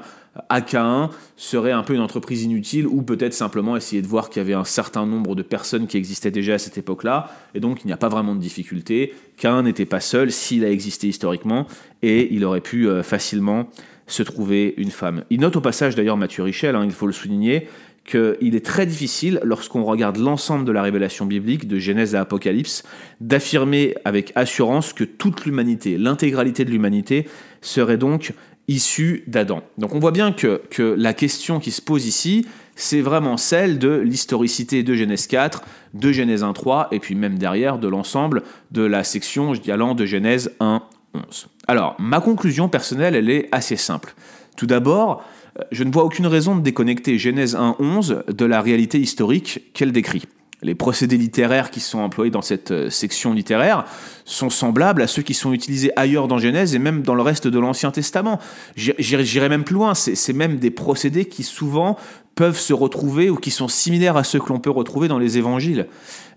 AK1 0.49 1.09
serait 1.37 1.71
un 1.71 1.83
peu 1.83 1.93
une 1.93 2.01
entreprise 2.01 2.43
inutile 2.43 2.87
ou 2.87 3.01
peut-être 3.01 3.33
simplement 3.33 3.75
essayer 3.75 4.01
de 4.01 4.07
voir 4.07 4.29
qu'il 4.29 4.41
y 4.41 4.45
avait 4.45 4.53
un 4.53 4.63
certain 4.63 5.05
nombre 5.05 5.35
de 5.35 5.41
personnes 5.41 5.87
qui 5.87 5.97
existaient 5.97 6.31
déjà 6.31 6.55
à 6.55 6.57
cette 6.57 6.77
époque-là 6.77 7.31
et 7.55 7.59
donc 7.59 7.83
il 7.83 7.87
n'y 7.87 7.93
a 7.93 7.97
pas 7.97 8.09
vraiment 8.09 8.35
de 8.35 8.39
difficulté. 8.39 9.13
Cain 9.37 9.63
n'était 9.63 9.85
pas 9.85 9.99
seul 9.99 10.31
s'il 10.31 10.63
a 10.63 10.71
existé 10.71 11.07
historiquement 11.07 11.67
et 12.01 12.33
il 12.33 12.45
aurait 12.45 12.61
pu 12.61 12.87
euh, 12.87 13.03
facilement 13.03 13.67
se 14.07 14.23
trouver 14.23 14.73
une 14.77 14.91
femme. 14.91 15.23
Il 15.29 15.39
note 15.39 15.55
au 15.55 15.61
passage 15.61 15.95
d'ailleurs 15.95 16.17
Mathieu 16.17 16.43
Richel, 16.43 16.75
hein, 16.75 16.83
il 16.83 16.91
faut 16.91 17.05
le 17.05 17.13
souligner, 17.13 17.67
qu'il 18.09 18.55
est 18.55 18.65
très 18.65 18.87
difficile, 18.87 19.39
lorsqu'on 19.43 19.83
regarde 19.83 20.17
l'ensemble 20.17 20.65
de 20.65 20.71
la 20.71 20.81
révélation 20.81 21.25
biblique, 21.25 21.67
de 21.67 21.77
Genèse 21.77 22.15
à 22.15 22.21
Apocalypse, 22.21 22.83
d'affirmer 23.21 23.93
avec 24.03 24.31
assurance 24.35 24.93
que 24.93 25.03
toute 25.03 25.45
l'humanité, 25.45 25.97
l'intégralité 25.97 26.65
de 26.65 26.71
l'humanité, 26.71 27.27
serait 27.61 27.97
donc 27.97 28.33
issu 28.69 29.23
d'Adam. 29.27 29.61
Donc 29.77 29.95
on 29.95 29.99
voit 29.99 30.11
bien 30.11 30.31
que, 30.31 30.61
la 30.95 31.13
question 31.13 31.59
qui 31.59 31.71
se 31.71 31.81
pose 31.81 32.05
ici, 32.05 32.45
c'est 32.75 33.01
vraiment 33.01 33.35
celle 33.35 33.79
de 33.79 33.89
l'historicité 33.89 34.83
de 34.83 34.93
Genèse 34.93 35.27
4, 35.27 35.63
de 35.95 36.11
Genèse 36.11 36.43
1, 36.43 36.53
3, 36.53 36.89
et 36.91 36.99
puis 36.99 37.15
même 37.15 37.37
derrière 37.37 37.79
de 37.79 37.87
l'ensemble 37.87 38.43
de 38.71 38.83
la 38.83 39.03
section, 39.03 39.53
allant 39.67 39.95
de 39.95 40.05
Genèse 40.05 40.51
1, 40.59 40.81
11. 41.15 41.47
Alors, 41.67 41.95
ma 41.99 42.21
conclusion 42.21 42.69
personnelle, 42.69 43.15
elle 43.15 43.29
est 43.29 43.49
assez 43.51 43.75
simple. 43.75 44.13
Tout 44.55 44.67
d'abord, 44.67 45.23
euh, 45.59 45.63
je 45.71 45.83
ne 45.83 45.91
vois 45.91 46.03
aucune 46.03 46.27
raison 46.27 46.55
de 46.55 46.61
déconnecter 46.61 47.17
Genèse 47.17 47.55
1, 47.55 47.77
11 47.79 48.23
de 48.27 48.45
la 48.45 48.61
réalité 48.61 48.99
historique 48.99 49.71
qu'elle 49.73 49.91
décrit 49.91 50.23
les 50.61 50.75
procédés 50.75 51.17
littéraires 51.17 51.71
qui 51.71 51.79
sont 51.79 51.99
employés 51.99 52.31
dans 52.31 52.41
cette 52.41 52.71
euh, 52.71 52.89
section 52.89 53.33
littéraire 53.33 53.85
sont 54.25 54.49
semblables 54.49 55.01
à 55.01 55.07
ceux 55.07 55.21
qui 55.21 55.33
sont 55.33 55.53
utilisés 55.53 55.91
ailleurs 55.95 56.27
dans 56.27 56.37
Genèse 56.37 56.75
et 56.75 56.79
même 56.79 57.01
dans 57.01 57.15
le 57.15 57.21
reste 57.21 57.47
de 57.47 57.59
l'Ancien 57.59 57.91
Testament. 57.91 58.39
J'irai 58.75 59.49
même 59.49 59.63
plus 59.63 59.75
loin, 59.75 59.93
c'est 59.95 60.33
même 60.33 60.57
des 60.57 60.71
procédés 60.71 61.25
qui 61.25 61.43
souvent 61.43 61.97
peuvent 62.35 62.59
se 62.59 62.73
retrouver 62.73 63.29
ou 63.29 63.35
qui 63.35 63.51
sont 63.51 63.67
similaires 63.67 64.15
à 64.15 64.23
ceux 64.23 64.39
que 64.39 64.49
l'on 64.49 64.59
peut 64.59 64.69
retrouver 64.69 65.07
dans 65.07 65.19
les 65.19 65.37
évangiles. 65.37 65.87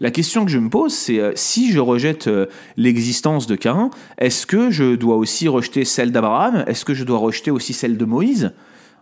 La 0.00 0.10
question 0.10 0.44
que 0.44 0.50
je 0.50 0.58
me 0.58 0.68
pose, 0.68 0.92
c'est 0.92 1.20
euh, 1.20 1.32
si 1.36 1.70
je 1.70 1.78
rejette 1.78 2.26
euh, 2.26 2.46
l'existence 2.76 3.46
de 3.46 3.54
Cain, 3.54 3.90
est-ce 4.18 4.46
que 4.46 4.70
je 4.70 4.96
dois 4.96 5.16
aussi 5.16 5.46
rejeter 5.48 5.84
celle 5.84 6.10
d'Abraham? 6.10 6.64
Est-ce 6.66 6.84
que 6.84 6.94
je 6.94 7.04
dois 7.04 7.18
rejeter 7.18 7.50
aussi 7.50 7.72
celle 7.72 7.96
de 7.96 8.04
Moïse? 8.04 8.52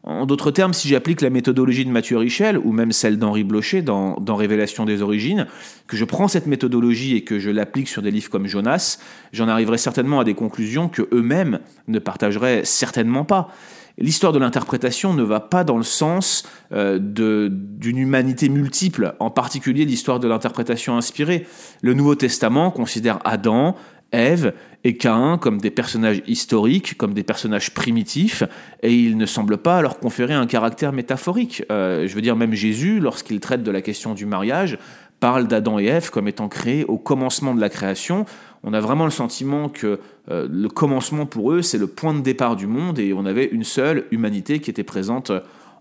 En 0.03 0.25
d'autres 0.25 0.51
termes, 0.51 0.73
si 0.73 0.89
j'applique 0.89 1.21
la 1.21 1.29
méthodologie 1.29 1.85
de 1.85 1.91
Mathieu 1.91 2.17
Richel, 2.17 2.57
ou 2.57 2.73
même 2.73 2.91
celle 2.91 3.19
d'Henri 3.19 3.45
Blocher 3.45 3.83
dans, 3.83 4.17
Révélation 4.35 4.87
des 4.87 5.03
origines, 5.03 5.47
que 5.87 5.97
je 5.97 6.07
prends 6.07 6.27
cette 6.27 6.47
méthodologie 6.47 7.17
et 7.17 7.25
que 7.25 7.39
je 7.39 7.51
l'applique 7.51 7.89
sur 7.89 8.01
des 8.01 8.11
livres 8.11 8.31
comme 8.31 8.47
Jonas, 8.47 8.99
j'en 9.33 9.49
arriverai 9.49 9.77
certainement 9.77 10.21
à 10.21 10.25
des 10.25 10.35
conclusions 10.35 10.89
que 10.89 11.03
eux-mêmes 11.13 11.61
ne 11.89 11.99
partageraient 11.99 12.65
certainement 12.65 13.25
pas. 13.25 13.49
L'histoire 13.99 14.33
de 14.33 14.39
l'interprétation 14.39 15.13
ne 15.13 15.23
va 15.23 15.41
pas 15.41 15.63
dans 15.63 15.77
le 15.77 15.83
sens 15.83 16.45
euh, 16.73 16.99
d'une 16.99 17.99
humanité 17.99 18.49
multiple, 18.49 19.15
en 19.21 19.29
particulier 19.29 19.85
l'histoire 19.85 20.21
de 20.21 20.29
l'interprétation 20.29 20.97
inspirée. 20.97 21.47
Le 21.83 21.93
Nouveau 21.93 22.15
Testament 22.15 22.71
considère 22.71 23.19
Adam, 23.25 23.77
Ève 24.13 24.55
et 24.85 24.97
Caïn 24.97 25.39
comme 25.39 25.59
des 25.59 25.71
personnages 25.71 26.23
historiques, 26.27 26.97
comme 26.97 27.15
des 27.15 27.23
personnages 27.23 27.73
primitifs, 27.73 28.43
et 28.83 28.95
il 28.95 29.17
ne 29.17 29.27
semble 29.27 29.59
pas 29.59 29.83
leur 29.83 29.99
conférer 29.99 30.35
un 30.35 30.47
caractère 30.47 30.93
métaphorique. 30.93 31.65
Euh, 31.71 32.07
je 32.07 32.15
veux 32.15 32.23
dire, 32.23 32.37
même 32.37 32.55
Jésus, 32.55 33.01
lorsqu'il 33.01 33.41
traite 33.41 33.63
de 33.63 33.71
la 33.71 33.83
question 33.83 34.15
du 34.15 34.27
mariage, 34.27 34.79
parle 35.21 35.47
d'Adam 35.47 35.79
et 35.79 35.85
Ève 35.85 36.11
comme 36.11 36.29
étant 36.29 36.49
créés 36.49 36.85
au 36.87 36.97
commencement 36.97 37.55
de 37.55 37.61
la 37.61 37.69
création. 37.69 38.25
On 38.63 38.73
a 38.73 38.81
vraiment 38.81 39.05
le 39.05 39.11
sentiment 39.11 39.69
que 39.69 40.01
euh, 40.31 40.49
le 40.51 40.69
commencement 40.69 41.27
pour 41.27 41.53
eux, 41.53 41.63
c'est 41.63 41.79
le 41.79 41.87
point 41.87 42.15
de 42.15 42.21
départ 42.21 42.57
du 42.57 42.67
monde, 42.67 42.99
et 42.99 43.13
on 43.13 43.27
avait 43.27 43.47
une 43.47 43.65
seule 43.65 44.07
humanité 44.11 44.61
qui 44.61 44.71
était 44.71 44.83
présente 44.83 45.31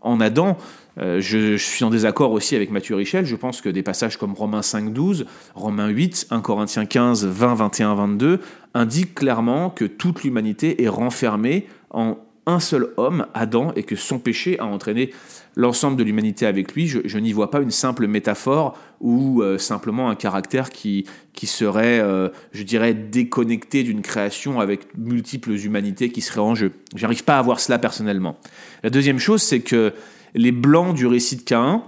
en 0.02 0.20
Adam. 0.20 0.58
Euh, 1.00 1.22
je, 1.22 1.56
suis 1.56 1.86
en 1.86 1.90
désaccord 1.90 2.32
aussi 2.32 2.56
avec 2.56 2.72
Mathieu 2.72 2.96
Richel. 2.96 3.26
Je 3.26 3.36
pense 3.36 3.62
que 3.62 3.70
des 3.70 3.84
passages 3.84 4.18
comme 4.18 4.34
Romains 4.34 4.62
5, 4.62 4.92
12, 4.92 5.26
Romains 5.56 5.88
8, 5.88 6.28
1 6.30 6.42
Corinthiens 6.42 6.86
15, 6.86 7.26
20, 7.26 7.54
21, 7.56 7.96
22 7.96 8.40
indiquent 8.74 9.16
clairement 9.16 9.70
que 9.70 9.86
toute 9.86 10.24
l'humanité 10.24 10.84
est 10.84 10.90
renfermée 10.90 11.68
en 11.92 12.18
un 12.50 12.60
seul 12.60 12.90
homme, 12.98 13.26
Adam, 13.34 13.72
et 13.76 13.84
que 13.84 13.96
son 13.96 14.20
péché 14.20 14.60
a 14.60 14.66
entraîné 14.66 15.12
l'ensemble 15.56 15.98
de 15.98 16.04
l'humanité 16.04 16.46
avec 16.46 16.74
lui. 16.74 16.88
Je, 16.88 17.18
n'y 17.18 17.34
vois 17.34 17.52
pas 17.52 17.62
une 17.62 17.72
simple 17.72 18.08
métaphore 18.08 18.78
ou 19.02 19.42
euh, 19.42 19.58
simplement 19.58 20.10
un 20.10 20.16
caractère 20.16 20.70
qui, 20.70 21.06
qui 21.34 21.48
serait, 21.48 22.00
euh, 22.00 22.30
je 22.52 22.64
dirais, 22.64 22.94
déconnecté 22.94 23.84
d'une 23.84 24.02
création 24.02 24.60
avec 24.60 24.98
multiples 24.98 25.52
humanités 25.52 26.12
qui 26.12 26.22
seraient 26.22 26.40
en 26.40 26.56
jeu. 26.56 26.72
J'arrive 26.96 27.24
pas 27.24 27.38
à 27.38 27.42
voir 27.42 27.60
cela 27.60 27.80
personnellement. 27.80 28.38
La 28.84 28.90
deuxième 28.90 29.20
chose, 29.20 29.42
c'est 29.42 29.62
que 29.62 29.94
les 30.36 30.52
blancs 30.52 30.96
du 30.96 31.08
récit 31.08 31.38
de 31.38 31.42
Caïn 31.42 31.84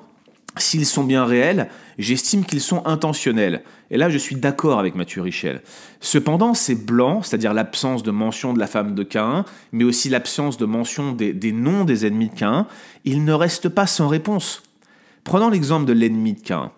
s'ils 0.58 0.86
sont 0.86 1.04
bien 1.04 1.26
réels, 1.26 1.70
j'estime 1.98 2.46
qu'ils 2.46 2.62
sont 2.62 2.86
intentionnels. 2.86 3.64
Et 3.90 3.98
là, 3.98 4.10
je 4.10 4.18
suis 4.18 4.36
d'accord 4.36 4.80
avec 4.80 4.96
Mathieu 4.96 5.22
Richel. 5.22 5.62
Cependant, 6.00 6.54
ces 6.54 6.76
blancs, 6.76 7.26
c'est-à-dire 7.26 7.54
l'absence 7.54 8.04
de 8.04 8.12
mention 8.12 8.54
de 8.54 8.60
la 8.60 8.68
femme 8.68 8.96
de 8.96 9.04
Cain, 9.04 9.46
mais 9.72 9.84
aussi 9.84 10.10
l'absence 10.10 10.58
de 10.58 10.66
mention 10.66 11.14
des, 11.14 11.52
noms 11.52 11.86
des 11.86 12.06
ennemis 12.06 12.30
de 12.30 12.36
Cain, 12.36 12.68
ils 13.06 13.24
ne 13.24 13.34
restent 13.34 13.70
pas 13.70 13.88
sans 13.88 14.08
réponse. 14.08 14.64
Prenons 15.24 15.50
l'exemple 15.50 15.86
de 15.86 15.94
l'ennemi 15.94 16.34
de 16.34 16.42
Cain. 16.42 16.72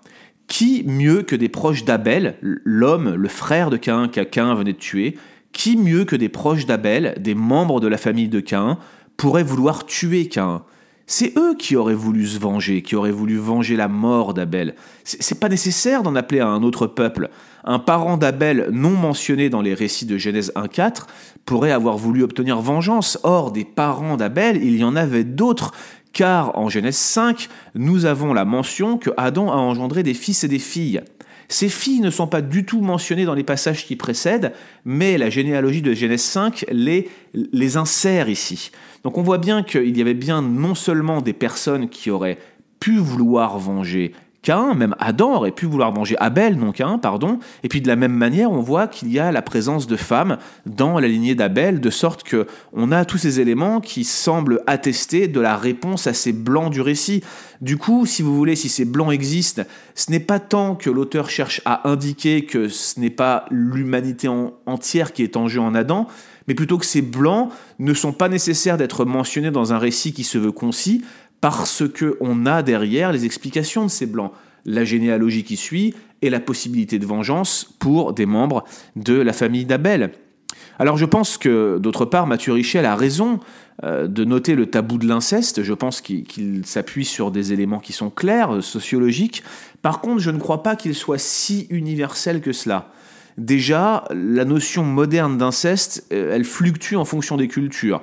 Qui 0.48 0.84
mieux 0.86 1.24
que 1.24 1.36
des 1.36 1.50
proches 1.50 1.86
d'Abel, 1.86 2.38
l'homme, 2.42 3.14
le 3.16 3.30
frère 3.30 3.70
de 3.70 3.78
Cain 3.78 4.08
qu'à 4.08 4.54
venait 4.54 4.74
de 4.74 4.78
tuer, 4.78 5.18
qui 5.52 5.78
mieux 5.78 6.04
que 6.04 6.16
des 6.16 6.30
proches 6.30 6.66
d'Abel, 6.66 7.16
des 7.20 7.36
membres 7.36 7.80
de 7.80 7.88
la 7.88 7.98
famille 7.98 8.28
de 8.28 8.40
Cain, 8.40 8.78
pourrait 9.18 9.44
vouloir 9.44 9.86
tuer 9.86 10.28
Cain 10.28 10.64
c'est 11.06 11.38
eux 11.38 11.56
qui 11.58 11.76
auraient 11.76 11.94
voulu 11.94 12.26
se 12.26 12.40
venger, 12.40 12.82
qui 12.82 12.96
auraient 12.96 13.12
voulu 13.12 13.38
venger 13.38 13.76
la 13.76 13.88
mort 13.88 14.34
d'Abel. 14.34 14.76
C'est 15.04 15.40
pas 15.40 15.50
nécessaire 15.50 16.02
d'en 16.02 16.16
appeler 16.16 16.40
à 16.40 16.48
un 16.48 16.64
autre 16.64 16.88
peuple. 16.88 17.30
Un 17.66 17.80
parent 17.80 18.18
d'Abel 18.18 18.70
non 18.72 18.92
mentionné 18.92 19.50
dans 19.50 19.62
les 19.62 19.74
récits 19.74 20.06
de 20.06 20.18
Genèse 20.18 20.52
1.4 20.56 21.06
pourrait 21.46 21.72
avoir 21.72 21.98
voulu 21.98 22.24
obtenir 22.24 22.62
vengeance. 22.62 23.20
Or, 23.24 23.52
des 23.52 23.66
parents 23.66 24.18
d'Abel, 24.18 24.64
il 24.64 24.78
y 24.78 24.84
en 24.84 24.96
avait 24.96 25.24
d'autres 25.24 25.74
car 26.14 26.58
en 26.58 26.70
Genèse 26.70 26.96
5, 26.96 27.50
nous 27.74 28.06
avons 28.06 28.34
la 28.34 28.46
mention 28.46 28.98
que 28.98 29.10
Adam 29.18 29.52
a 29.52 29.56
engendré 29.56 30.04
des 30.04 30.14
fils 30.14 30.44
et 30.44 30.48
des 30.48 30.60
filles. 30.60 31.02
Ces 31.54 31.70
filles 31.70 32.00
ne 32.00 32.10
sont 32.10 32.26
pas 32.26 32.42
du 32.42 32.66
tout 32.66 32.82
mentionnées 32.82 33.26
dans 33.26 33.36
les 33.36 33.44
passages 33.44 33.86
qui 33.86 33.96
précèdent, 33.96 34.54
mais 34.86 35.20
la 35.20 35.30
généalogie 35.30 35.84
de 35.84 35.94
Genèse 35.94 36.24
5 36.24 36.66
les, 36.72 37.12
les 37.36 37.78
insère 37.78 38.28
ici. 38.28 38.72
Donc 39.04 39.20
on 39.20 39.22
voit 39.22 39.38
bien 39.38 39.62
qu'il 39.62 39.96
y 39.96 40.02
avait 40.02 40.16
bien 40.16 40.42
non 40.42 40.74
seulement 40.74 41.22
des 41.22 41.34
personnes 41.34 41.90
qui 41.90 42.10
auraient 42.10 42.40
pu 42.80 42.98
vouloir 42.98 43.60
venger 43.60 44.14
Cain, 44.44 44.74
même 44.74 44.94
Adam 45.00 45.36
aurait 45.36 45.52
pu 45.52 45.66
vouloir 45.66 45.94
manger 45.94 46.16
Abel, 46.20 46.58
non 46.58 46.74
Cain, 46.74 47.00
pardon. 47.00 47.40
Et 47.64 47.70
puis 47.70 47.82
de 47.82 47.88
la 47.88 47.96
même 47.96 48.14
manière, 48.14 48.52
on 48.52 48.60
voit 48.60 48.88
qu'il 48.88 49.12
y 49.12 49.18
a 49.18 49.32
la 49.32 49.42
présence 49.42 49.88
de 49.88 49.96
femmes 49.96 50.38
dans 50.66 51.00
la 51.00 51.08
lignée 51.08 51.34
d'Abel, 51.34 51.80
de 51.80 51.90
sorte 51.90 52.24
que 52.24 52.46
on 52.74 52.92
a 52.92 53.06
tous 53.06 53.18
ces 53.18 53.40
éléments 53.40 53.80
qui 53.80 54.04
semblent 54.04 54.62
attester 54.68 55.28
de 55.28 55.40
la 55.40 55.56
réponse 55.56 56.08
à 56.08 56.14
ces 56.14 56.34
blancs 56.34 56.72
du 56.72 56.82
récit. 56.82 57.24
Du 57.62 57.78
coup, 57.78 58.06
si 58.06 58.22
vous 58.22 58.36
voulez, 58.36 58.58
si 58.58 58.68
ces 58.68 58.86
blancs 58.86 59.14
existent, 59.14 59.64
ce 59.96 60.12
n'est 60.12 60.20
pas 60.20 60.40
tant 60.40 60.76
que 60.76 60.90
l'auteur 60.90 61.30
cherche 61.30 61.62
à 61.64 61.90
indiquer 61.90 62.46
que 62.46 62.68
ce 62.68 63.00
n'est 63.00 63.10
pas 63.10 63.46
l'humanité 63.50 64.28
entière 64.66 65.14
qui 65.14 65.24
est 65.24 65.38
en 65.38 65.48
jeu 65.48 65.62
en 65.62 65.74
Adam, 65.74 66.08
mais 66.48 66.54
plutôt 66.56 66.78
que 66.78 66.86
ces 66.86 67.02
blancs 67.02 67.50
ne 67.80 67.94
sont 67.94 68.12
pas 68.12 68.30
nécessaires 68.30 68.78
d'être 68.78 69.06
mentionnés 69.06 69.52
dans 69.52 69.74
un 69.74 69.78
récit 69.78 70.14
qui 70.14 70.24
se 70.24 70.38
veut 70.38 70.52
concis, 70.52 71.04
parce 71.44 71.84
qu'on 71.90 72.46
a 72.46 72.64
derrière 72.64 73.12
les 73.12 73.26
explications 73.26 73.84
de 73.84 73.90
ces 73.90 74.06
blancs, 74.06 74.32
la 74.64 74.86
généalogie 74.86 75.44
qui 75.44 75.58
suit 75.58 75.94
et 76.22 76.30
la 76.30 76.40
possibilité 76.40 77.00
de 77.00 77.06
vengeance 77.06 77.68
pour 77.80 78.14
des 78.14 78.26
membres 78.26 78.64
de 78.96 79.16
la 79.16 79.34
famille 79.34 79.66
d'Abel. 79.66 80.12
Alors 80.80 80.96
je 80.96 81.04
pense 81.04 81.38
que, 81.38 81.80
d'autre 81.80 82.06
part, 82.06 82.28
Mathieu 82.28 82.54
Richel 82.54 82.86
a 82.86 82.96
raison 82.96 83.42
euh, 83.84 84.08
de 84.08 84.24
noter 84.24 84.56
le 84.56 84.68
tabou 84.68 84.98
de 84.98 85.06
l'inceste. 85.06 85.64
Je 85.64 85.74
pense 85.74 86.00
qu'il 86.00 86.66
s'appuie 86.66 87.04
sur 87.04 87.30
des 87.30 87.52
éléments 87.52 87.80
qui 87.80 87.92
sont 87.92 88.10
clairs, 88.10 88.56
euh, 88.56 88.62
sociologiques. 88.62 89.44
Par 89.82 90.00
contre, 90.00 90.22
je 90.22 90.32
ne 90.32 90.40
crois 90.40 90.64
pas 90.64 90.78
qu'il 90.78 90.96
soit 90.96 91.18
si 91.18 91.68
universel 91.72 92.40
que 92.40 92.54
cela. 92.54 92.90
Déjà, 93.38 94.06
la 94.12 94.46
notion 94.46 94.86
moderne 94.86 95.38
d'inceste, 95.38 96.06
euh, 96.14 96.34
elle 96.34 96.46
fluctue 96.46 96.96
en 96.96 97.04
fonction 97.04 97.36
des 97.36 97.50
cultures. 97.50 98.02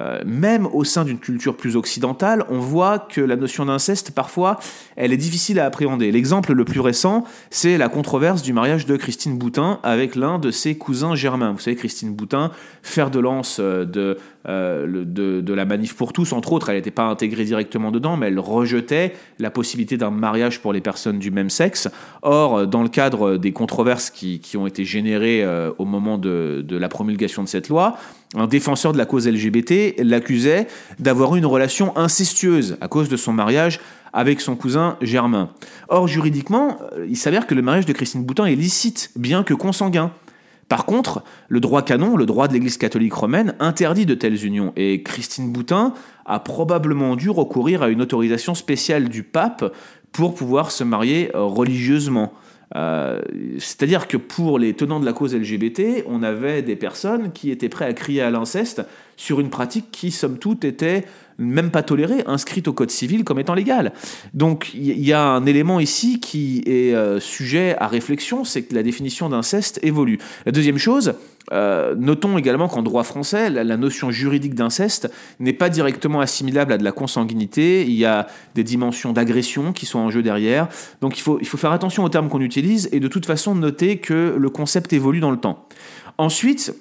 Euh, 0.00 0.20
même 0.26 0.66
au 0.66 0.84
sein 0.84 1.04
d'une 1.04 1.18
culture 1.18 1.56
plus 1.56 1.74
occidentale, 1.74 2.44
on 2.50 2.58
voit 2.58 2.98
que 2.98 3.22
la 3.22 3.36
notion 3.36 3.64
d'inceste, 3.64 4.10
parfois, 4.10 4.60
elle 4.96 5.14
est 5.14 5.18
difficile 5.18 5.58
à 5.58 5.64
appréhender. 5.64 6.12
L'exemple 6.12 6.52
le 6.52 6.64
plus 6.66 6.80
récent, 6.80 7.24
c'est 7.48 7.78
la 7.78 7.88
controverse 7.88 8.42
du 8.42 8.52
mariage 8.52 8.84
de 8.84 8.96
Christine 8.96 9.38
Boutin 9.38 9.80
avec 9.82 10.14
l'un 10.14 10.38
de 10.38 10.50
ses 10.50 10.76
cousins 10.76 11.14
germains. 11.14 11.52
Vous 11.52 11.58
savez, 11.58 11.74
Christine 11.74 12.14
Boutin, 12.14 12.50
fer 12.82 13.10
de 13.10 13.18
lance 13.18 13.60
euh, 13.60 13.86
de, 13.86 14.18
euh, 14.46 15.04
de, 15.06 15.54
la 15.54 15.64
manif 15.64 15.96
pour 15.96 16.12
tous, 16.12 16.34
entre 16.34 16.52
autres, 16.52 16.68
elle 16.68 16.76
n'était 16.76 16.90
pas 16.90 17.04
intégrée 17.04 17.44
directement 17.44 17.90
dedans, 17.90 18.18
mais 18.18 18.26
elle 18.26 18.38
rejetait 18.38 19.14
la 19.38 19.50
possibilité 19.50 19.96
d'un 19.96 20.10
mariage 20.10 20.60
pour 20.60 20.74
les 20.74 20.82
personnes 20.82 21.18
du 21.18 21.30
même 21.30 21.48
sexe. 21.48 21.88
Or, 22.20 22.66
dans 22.66 22.82
le 22.82 22.90
cadre 22.90 23.38
des 23.38 23.52
controverses 23.52 24.10
qui, 24.10 24.40
ont 24.56 24.66
été 24.66 24.84
générées 24.84 25.46
au 25.78 25.84
moment 25.84 26.18
de 26.18 26.64
la 26.70 26.88
promulgation 26.88 27.42
de 27.42 27.48
cette 27.48 27.68
loi, 27.68 27.96
un 28.34 28.46
défenseur 28.46 28.92
de 28.92 28.98
la 28.98 29.06
cause 29.06 29.26
LGBT 29.26 29.70
l'accusait 29.98 30.66
d'avoir 30.98 31.34
eu 31.34 31.38
une 31.38 31.46
relation 31.46 31.96
incestueuse 31.96 32.76
à 32.80 32.88
cause 32.88 33.08
de 33.08 33.16
son 33.16 33.32
mariage 33.32 33.80
avec 34.12 34.40
son 34.40 34.56
cousin 34.56 34.96
Germain. 35.00 35.50
Or, 35.88 36.08
juridiquement, 36.08 36.78
euh, 36.92 37.06
il 37.08 37.16
s'avère 37.16 37.46
que 37.46 37.54
le 37.54 37.62
mariage 37.62 37.86
de 37.86 37.92
Christine 37.92 38.24
Boutin 38.24 38.46
est 38.46 38.54
licite, 38.54 39.10
bien 39.16 39.42
que 39.42 39.54
consanguin. 39.54 40.12
Par 40.68 40.84
contre, 40.84 41.22
le 41.48 41.60
droit 41.60 41.82
canon, 41.82 42.16
le 42.16 42.26
droit 42.26 42.46
de 42.46 42.52
l'Église 42.52 42.76
catholique 42.76 43.14
romaine, 43.14 43.54
interdit 43.58 44.04
de 44.04 44.14
telles 44.14 44.44
unions, 44.44 44.72
et 44.76 45.02
Christine 45.02 45.50
Boutin 45.50 45.94
a 46.26 46.40
probablement 46.40 47.16
dû 47.16 47.30
recourir 47.30 47.82
à 47.82 47.88
une 47.88 48.02
autorisation 48.02 48.54
spéciale 48.54 49.08
du 49.08 49.22
pape 49.22 49.74
pour 50.12 50.34
pouvoir 50.34 50.70
se 50.70 50.84
marier 50.84 51.30
euh, 51.34 51.42
religieusement. 51.42 52.32
Euh, 52.76 53.20
c'est-à-dire 53.58 54.08
que 54.08 54.16
pour 54.16 54.58
les 54.58 54.74
tenants 54.74 55.00
de 55.00 55.06
la 55.06 55.12
cause 55.12 55.34
LGBT, 55.34 56.04
on 56.06 56.22
avait 56.22 56.62
des 56.62 56.76
personnes 56.76 57.32
qui 57.32 57.50
étaient 57.50 57.68
prêtes 57.68 57.88
à 57.88 57.92
crier 57.94 58.22
à 58.22 58.30
l'inceste 58.30 58.82
sur 59.16 59.40
une 59.40 59.50
pratique 59.50 59.90
qui, 59.90 60.10
somme 60.10 60.38
toute, 60.38 60.64
était 60.64 61.04
même 61.38 61.70
pas 61.70 61.82
tolérée, 61.82 62.24
inscrite 62.26 62.68
au 62.68 62.72
Code 62.72 62.90
civil 62.90 63.24
comme 63.24 63.38
étant 63.38 63.54
légale. 63.54 63.92
Donc 64.34 64.74
il 64.74 65.00
y 65.00 65.12
a 65.12 65.22
un 65.22 65.46
élément 65.46 65.80
ici 65.80 66.20
qui 66.20 66.62
est 66.66 66.94
euh, 66.94 67.20
sujet 67.20 67.76
à 67.78 67.86
réflexion, 67.86 68.44
c'est 68.44 68.62
que 68.62 68.74
la 68.74 68.82
définition 68.82 69.28
d'inceste 69.28 69.78
évolue. 69.82 70.18
La 70.46 70.52
deuxième 70.52 70.78
chose, 70.78 71.14
euh, 71.52 71.94
notons 71.94 72.38
également 72.38 72.68
qu'en 72.68 72.82
droit 72.82 73.04
français, 73.04 73.50
la, 73.50 73.76
notion 73.76 74.10
juridique 74.10 74.54
d'inceste 74.54 75.10
n'est 75.40 75.52
pas 75.52 75.68
directement 75.68 76.20
assimilable 76.20 76.72
à 76.72 76.78
de 76.78 76.84
la 76.84 76.92
consanguinité. 76.92 77.84
Il 77.84 77.94
y 77.94 78.04
a 78.04 78.26
des 78.54 78.64
dimensions 78.64 79.12
d'agression 79.12 79.72
qui 79.72 79.86
sont 79.86 79.98
en 79.98 80.10
jeu 80.10 80.22
derrière. 80.22 80.68
Donc 81.00 81.18
il 81.18 81.22
faut, 81.22 81.38
il 81.40 81.46
faut 81.46 81.56
faire 81.56 81.72
attention 81.72 82.04
aux 82.04 82.08
termes 82.08 82.28
qu'on 82.28 82.40
utilise 82.40 82.88
et 82.92 83.00
de 83.00 83.08
toute 83.08 83.26
façon 83.26 83.54
noter 83.54 83.98
que 83.98 84.36
le 84.38 84.50
concept 84.50 84.92
évolue 84.92 85.20
dans 85.20 85.30
le 85.30 85.38
temps. 85.38 85.66
Ensuite, 86.18 86.74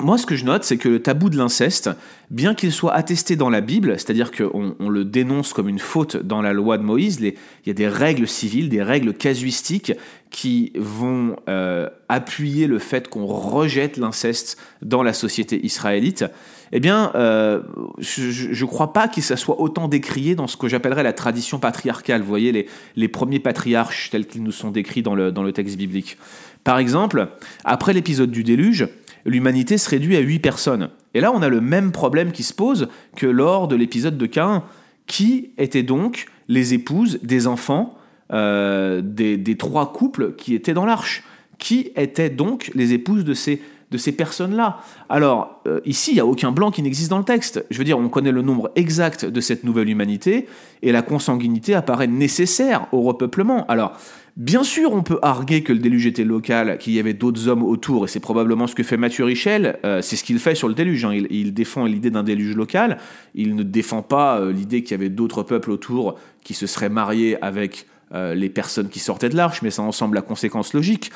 moi, 0.00 0.18
ce 0.18 0.26
que 0.26 0.34
je 0.34 0.44
note, 0.44 0.64
c'est 0.64 0.76
que 0.76 0.88
le 0.88 1.00
tabou 1.00 1.30
de 1.30 1.36
l'inceste, 1.36 1.90
bien 2.30 2.54
qu'il 2.54 2.72
soit 2.72 2.92
attesté 2.92 3.36
dans 3.36 3.50
la 3.50 3.60
Bible, 3.60 3.92
c'est-à-dire 3.92 4.32
qu'on 4.32 4.74
on 4.80 4.88
le 4.88 5.04
dénonce 5.04 5.52
comme 5.52 5.68
une 5.68 5.78
faute 5.78 6.16
dans 6.16 6.42
la 6.42 6.52
loi 6.52 6.78
de 6.78 6.82
Moïse, 6.82 7.20
il 7.20 7.34
y 7.66 7.70
a 7.70 7.74
des 7.74 7.86
règles 7.86 8.26
civiles, 8.26 8.68
des 8.68 8.82
règles 8.82 9.14
casuistiques 9.14 9.92
qui 10.30 10.72
vont 10.74 11.36
euh, 11.48 11.88
appuyer 12.08 12.66
le 12.66 12.80
fait 12.80 13.08
qu'on 13.08 13.26
rejette 13.26 13.96
l'inceste 13.96 14.58
dans 14.82 15.04
la 15.04 15.12
société 15.12 15.64
israélite. 15.64 16.24
Eh 16.72 16.80
bien, 16.80 17.12
euh, 17.14 17.60
je 17.98 18.50
ne 18.50 18.66
crois 18.66 18.92
pas 18.92 19.06
que 19.06 19.20
ça 19.20 19.36
soit 19.36 19.60
autant 19.60 19.86
décrié 19.86 20.34
dans 20.34 20.48
ce 20.48 20.56
que 20.56 20.66
j'appellerais 20.66 21.04
la 21.04 21.12
tradition 21.12 21.60
patriarcale. 21.60 22.22
Vous 22.22 22.26
voyez, 22.26 22.66
les, 22.96 23.08
premiers 23.08 23.38
patriarches 23.38 24.10
tels 24.10 24.26
qu'ils 24.26 24.42
nous 24.42 24.50
sont 24.50 24.72
décrits 24.72 25.02
dans 25.02 25.14
le 25.14 25.52
texte 25.52 25.76
biblique. 25.76 26.16
Par 26.64 26.78
exemple, 26.78 27.28
après 27.64 27.92
l'épisode 27.92 28.30
du 28.30 28.42
déluge, 28.42 28.88
l'humanité 29.24 29.78
se 29.78 29.88
réduit 29.88 30.16
à 30.16 30.20
8 30.20 30.38
personnes. 30.38 30.90
Et 31.14 31.20
là, 31.20 31.32
on 31.32 31.42
a 31.42 31.48
le 31.48 31.60
même 31.60 31.92
problème 31.92 32.32
qui 32.32 32.42
se 32.42 32.52
pose 32.52 32.88
que 33.16 33.26
lors 33.26 33.68
de 33.68 33.76
l'épisode 33.76 34.18
de 34.18 34.26
Cain. 34.26 34.64
Qui 35.06 35.50
étaient 35.58 35.82
donc 35.82 36.26
les 36.48 36.72
épouses 36.72 37.18
des 37.22 37.46
enfants 37.46 37.98
euh, 38.32 39.02
des, 39.04 39.56
trois 39.58 39.92
couples 39.92 40.34
qui 40.36 40.54
étaient 40.54 40.72
dans 40.72 40.86
l'arche? 40.86 41.24
Qui 41.58 41.90
étaient 41.94 42.30
donc 42.30 42.70
les 42.74 42.94
épouses 42.94 43.24
de 43.24 43.34
ces, 43.34 43.60
de 43.94 43.98
ces 43.98 44.12
personnes-là 44.12 44.80
Alors, 45.08 45.60
euh, 45.66 45.80
ici, 45.86 46.10
il 46.10 46.14
n'y 46.14 46.20
a 46.20 46.26
aucun 46.26 46.50
blanc 46.50 46.72
qui 46.72 46.82
n'existe 46.82 47.10
dans 47.10 47.18
le 47.18 47.24
texte. 47.24 47.64
Je 47.70 47.78
veux 47.78 47.84
dire, 47.84 47.98
on 47.98 48.08
connaît 48.08 48.32
le 48.32 48.42
nombre 48.42 48.70
exact 48.74 49.24
de 49.24 49.40
cette 49.40 49.62
nouvelle 49.62 49.88
humanité, 49.88 50.46
et 50.82 50.90
la 50.90 51.00
consanguinité 51.00 51.74
apparaît 51.74 52.08
nécessaire 52.08 52.88
au 52.92 53.02
repeuplement. 53.02 53.64
Alors, 53.68 53.96
Bien 54.36 54.64
sûr, 54.64 54.92
on 54.92 55.04
peut 55.04 55.20
arguer 55.22 55.62
que 55.62 55.72
le 55.72 55.78
déluge 55.78 56.06
était 56.06 56.24
local, 56.24 56.76
qu'il 56.78 56.92
y 56.92 56.98
avait 56.98 57.12
d'autres 57.14 57.46
hommes 57.46 57.62
autour, 57.62 58.04
et 58.04 58.08
c'est 58.08 58.18
probablement 58.18 58.66
ce 58.66 58.74
que 58.74 58.82
fait 58.82 58.96
Mathieu 58.96 59.24
Richel. 59.24 59.78
Euh, 59.84 60.02
c'est 60.02 60.16
ce 60.16 60.24
qu'il 60.24 60.40
fait 60.40 60.56
sur 60.56 60.66
le 60.66 60.74
déluge. 60.74 61.04
Hein. 61.04 61.12
Il, 61.30 61.54
défend 61.54 61.84
l'idée 61.84 62.10
d'un 62.10 62.24
déluge 62.24 62.56
local. 62.56 62.98
Il 63.36 63.54
ne 63.54 63.62
défend 63.62 64.02
pas 64.02 64.40
euh, 64.40 64.52
l'idée 64.52 64.82
qu'il 64.82 64.90
y 64.90 64.94
avait 64.94 65.08
d'autres 65.08 65.44
peuples 65.44 65.70
autour 65.70 66.16
qui 66.42 66.52
se 66.52 66.66
seraient 66.66 66.88
mariés 66.88 67.40
avec 67.42 67.86
euh, 68.14 68.34
les 68.34 68.48
personnes 68.48 68.88
qui 68.88 69.00
sortaient 69.00 69.28
de 69.28 69.36
l'arche, 69.36 69.62
mais 69.62 69.70
ça 69.70 69.82
en 69.82 69.92
semble 69.92 70.14
la 70.14 70.22
conséquence 70.22 70.72
logique. 70.72 71.10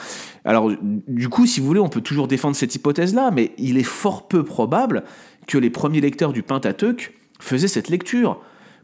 Alors, 0.44 0.70
du 0.82 1.28
coup, 1.28 1.46
si 1.46 1.60
vous 1.60 1.66
voulez, 1.66 1.80
on 1.80 1.88
peut 1.88 2.00
toujours 2.00 2.28
défendre 2.28 2.56
cette 2.56 2.74
hypothèse-là, 2.74 3.30
mais 3.30 3.52
il 3.58 3.78
est 3.78 3.84
fort 3.84 4.28
peu 4.28 4.44
probable 4.44 5.04
que 5.46 5.58
les 5.58 5.70
premiers 5.70 6.00
lecteurs 6.00 6.32
du 6.32 6.42
Pentateuque 6.42 7.14
faisaient 7.38 7.68
cette 7.68 7.88
lecture. 7.88 8.40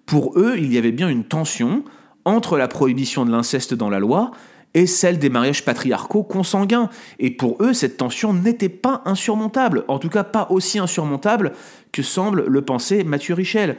Pour 0.07 0.39
eux, 0.39 0.55
il 0.59 0.73
y 0.73 0.79
avait 0.79 0.93
bien 0.93 1.09
une 1.09 1.25
tension 1.25 1.85
entre 2.25 2.57
la 2.57 2.69
prohibition 2.69 3.25
de 3.25 3.31
l'inceste 3.31 3.75
dans 3.75 3.91
la 3.91 3.99
loi 3.99 4.31
et 4.75 4.87
celle 4.87 5.19
des 5.19 5.31
mariages 5.31 5.65
patriarcaux 5.65 6.25
consanguins. 6.25 6.91
Et 7.19 7.31
pour 7.31 7.57
eux, 7.61 7.73
cette 7.73 7.97
tension 7.97 8.33
n'était 8.33 8.69
pas 8.69 9.03
insurmontable, 9.05 9.85
en 9.89 9.99
tout 9.99 10.11
cas 10.11 10.25
pas 10.25 10.49
aussi 10.51 10.79
insurmontable 10.79 11.53
que 11.93 12.03
semble 12.03 12.45
le 12.47 12.63
penser 12.63 13.05
Mathieu 13.05 13.35
Richel. 13.35 13.77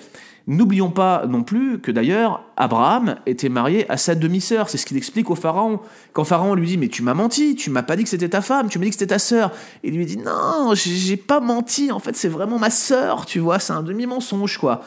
N'oublions 0.47 0.91
pas 0.91 1.25
non 1.27 1.41
plus 1.41 1.79
que 1.79 1.89
d'ailleurs, 1.89 2.43
Abraham 2.55 3.15
était 3.25 3.49
marié 3.49 3.89
à 3.89 3.97
sa 3.97 4.13
demi-sœur. 4.13 4.69
C'est 4.69 4.77
ce 4.77 4.85
qu'il 4.85 4.95
explique 4.95 5.31
au 5.31 5.35
pharaon. 5.35 5.79
Quand 6.13 6.23
pharaon 6.23 6.53
lui 6.53 6.67
dit 6.67 6.77
Mais 6.77 6.87
tu 6.87 7.01
m'as 7.01 7.15
menti, 7.15 7.55
tu 7.55 7.71
m'as 7.71 7.81
pas 7.81 7.95
dit 7.95 8.03
que 8.03 8.09
c'était 8.09 8.29
ta 8.29 8.41
femme, 8.41 8.69
tu 8.69 8.77
m'as 8.77 8.85
dit 8.85 8.91
que 8.91 8.95
c'était 8.95 9.13
ta 9.13 9.19
sœur. 9.19 9.51
Il 9.83 9.95
lui 9.95 10.05
dit 10.05 10.17
Non, 10.17 10.73
j'ai 10.75 11.17
pas 11.17 11.39
menti, 11.39 11.91
en 11.91 11.97
fait, 11.99 12.15
c'est 12.15 12.27
vraiment 12.27 12.59
ma 12.59 12.69
sœur, 12.69 13.25
tu 13.25 13.39
vois, 13.39 13.57
c'est 13.57 13.73
un 13.73 13.81
demi-mensonge, 13.81 14.59
quoi. 14.59 14.83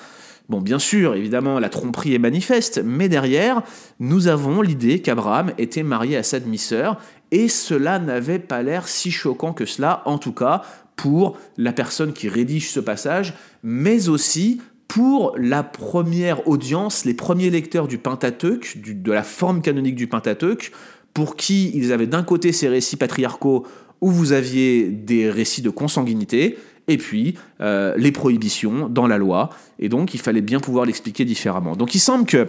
Bon, 0.49 0.63
bien 0.63 0.79
sûr, 0.79 1.15
évidemment, 1.15 1.59
la 1.59 1.69
tromperie 1.69 2.15
est 2.15 2.19
manifeste, 2.19 2.81
mais 2.83 3.11
derrière, 3.11 3.63
nous 4.01 4.29
avons 4.29 4.63
l'idée 4.63 5.01
qu'Abraham 5.01 5.53
était 5.59 5.83
marié 5.83 6.17
à 6.17 6.23
sa 6.23 6.41
demi-sœur, 6.41 6.99
et 7.31 7.49
cela 7.49 7.99
n'avait 7.99 8.39
pas 8.39 8.63
l'air 8.63 8.89
si 8.89 9.11
choquant 9.11 9.53
que 9.53 9.67
cela, 9.67 10.03
en 10.07 10.17
tout 10.17 10.33
cas 10.33 10.63
pour 10.97 11.39
la 11.59 11.73
personne 11.73 12.13
qui 12.13 12.29
rédige 12.29 12.71
ce 12.71 12.81
passage, 12.81 13.35
mais 13.63 14.09
aussi 14.09 14.61
pour 14.89 15.35
la 15.37 15.63
première 15.63 16.49
audience, 16.49 17.05
les 17.05 17.15
premiers 17.15 17.51
lecteurs 17.51 17.87
du 17.87 17.99
Pentateuque, 17.99 18.79
de 18.83 19.13
la 19.13 19.23
forme 19.23 19.61
canonique 19.61 19.95
du 19.95 20.07
Pentateuque, 20.07 20.73
pour 21.13 21.37
qui 21.37 21.71
ils 21.75 21.93
avaient 21.93 22.07
d'un 22.07 22.23
côté 22.23 22.53
ces 22.53 22.69
récits 22.69 22.97
patriarcaux 22.97 23.67
où 24.01 24.11
vous 24.11 24.33
aviez 24.33 24.85
des 24.89 25.31
récits 25.31 25.63
de 25.63 25.71
consanguinité, 25.71 26.59
et 26.89 26.97
puis 26.99 27.35
euh, 27.61 27.95
les 27.97 28.13
prohibitions 28.13 28.89
dans 28.89 29.07
la 29.07 29.19
loi, 29.19 29.51
et 29.79 29.89
donc 29.89 30.15
il 30.15 30.21
fallait 30.21 30.41
bien 30.41 30.61
pouvoir 30.61 30.87
l'expliquer 30.87 31.25
différemment. 31.25 31.77
Donc 31.77 31.95
il 31.95 32.01
semble 32.01 32.27
que 32.27 32.49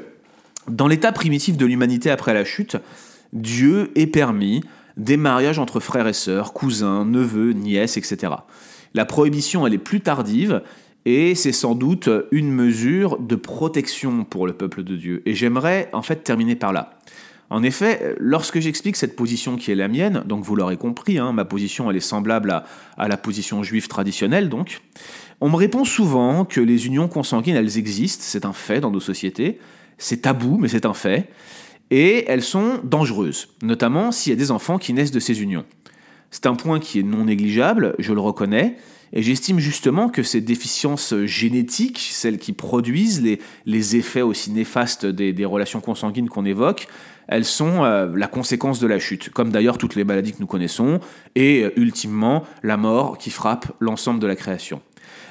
dans 0.68 0.88
l'état 0.88 1.12
primitif 1.12 1.58
de 1.58 1.66
l'humanité 1.66 2.10
après 2.10 2.34
la 2.34 2.44
chute, 2.44 2.78
Dieu 3.34 3.92
ait 3.96 4.08
permis 4.08 4.64
des 4.98 5.18
mariages 5.18 5.60
entre 5.60 5.80
frères 5.80 6.08
et 6.08 6.14
sœurs, 6.14 6.54
cousins, 6.54 7.06
neveux, 7.06 7.54
nièces, 7.54 7.98
etc. 7.98 8.34
La 8.94 9.06
prohibition, 9.06 9.66
elle 9.68 9.74
est 9.74 9.78
plus 9.78 10.02
tardive, 10.02 10.62
et 11.06 11.36
c'est 11.36 11.52
sans 11.52 11.76
doute 11.76 12.10
une 12.32 12.52
mesure 12.52 13.18
de 13.20 13.36
protection 13.36 14.26
pour 14.26 14.48
le 14.48 14.54
peuple 14.54 14.84
de 14.84 14.96
Dieu. 14.96 15.22
Et 15.26 15.34
j'aimerais 15.34 15.90
en 15.94 16.02
fait 16.02 16.24
terminer 16.24 16.56
par 16.56 16.74
là. 16.74 17.00
En 17.50 17.64
effet, 17.64 18.16
lorsque 18.20 18.60
j'explique 18.60 18.96
cette 18.96 19.16
position 19.16 19.56
qui 19.56 19.72
est 19.72 19.76
la 19.76 19.88
mienne, 19.88 20.24
donc 20.26 20.44
vous 20.44 20.56
l'aurez 20.56 20.78
compris, 20.78 21.18
hein, 21.18 21.34
ma 21.34 21.46
position 21.46 21.90
elle 21.90 21.98
est 21.98 22.02
semblable 22.02 22.52
à, 22.52 22.66
à, 22.98 23.08
la 23.08 23.18
position 23.18 23.64
juive 23.64 23.88
traditionnelle, 23.88 24.50
donc, 24.50 24.82
on 25.42 25.50
me 25.50 25.56
répond 25.56 25.84
souvent 25.84 26.46
que 26.46 26.62
les 26.62 26.86
unions 26.86 27.08
consanguines 27.08 27.56
elles 27.56 27.78
existent, 27.78 28.24
c'est 28.28 28.46
un 28.46 28.54
fait 28.54 28.82
dans 28.82 28.92
nos 28.92 29.00
sociétés, 29.00 29.60
c'est 29.98 30.22
tabou 30.22 30.58
mais 30.60 30.68
c'est 30.68 30.86
un 30.86 30.94
fait, 30.94 31.30
et 31.92 32.26
elles 32.28 32.44
sont 32.44 32.80
dangereuses, 32.84 33.50
notamment 33.64 34.12
s'il 34.12 34.32
y 34.32 34.36
a 34.36 34.38
des 34.38 34.52
enfants 34.52 34.78
qui 34.78 34.94
naissent 34.94 35.12
de 35.12 35.20
ces 35.20 35.42
unions. 35.42 35.66
C'est 36.32 36.46
un 36.46 36.56
point 36.56 36.80
qui 36.80 37.00
est 37.00 37.04
non 37.04 37.26
négligeable, 37.26 37.96
je 37.98 38.14
le 38.14 38.20
reconnais, 38.20 38.76
et 39.14 39.24
j'estime 39.24 39.60
justement 39.60 40.10
que 40.10 40.24
ces 40.24 40.42
déficiences 40.42 41.16
génétiques, 41.26 42.10
celles 42.12 42.38
qui 42.38 42.54
produisent 42.54 43.22
les, 43.66 43.96
effets 43.96 44.22
aussi 44.22 44.52
néfastes 44.52 45.06
des, 45.06 45.34
des 45.34 45.46
relations 45.46 45.82
consanguines 45.82 46.30
qu'on 46.30 46.46
évoque, 46.46 46.88
elles 47.30 47.46
sont 47.46 47.84
euh, 47.84 48.12
la 48.16 48.28
conséquence 48.28 48.80
de 48.80 48.88
la 48.88 49.00
chute, 49.00 49.30
comme 49.30 49.52
d'ailleurs 49.52 49.78
toutes 49.78 49.96
les 49.96 50.04
maladies 50.04 50.34
que 50.34 50.40
nous 50.40 50.48
connaissons, 50.48 51.00
et 51.36 51.64
euh, 51.64 51.72
ultimement 51.80 52.44
la 52.64 52.76
mort 52.76 53.18
qui 53.18 53.30
frappe 53.30 53.72
l'ensemble 53.80 54.20
de 54.20 54.28
la 54.28 54.36
création. 54.36 54.82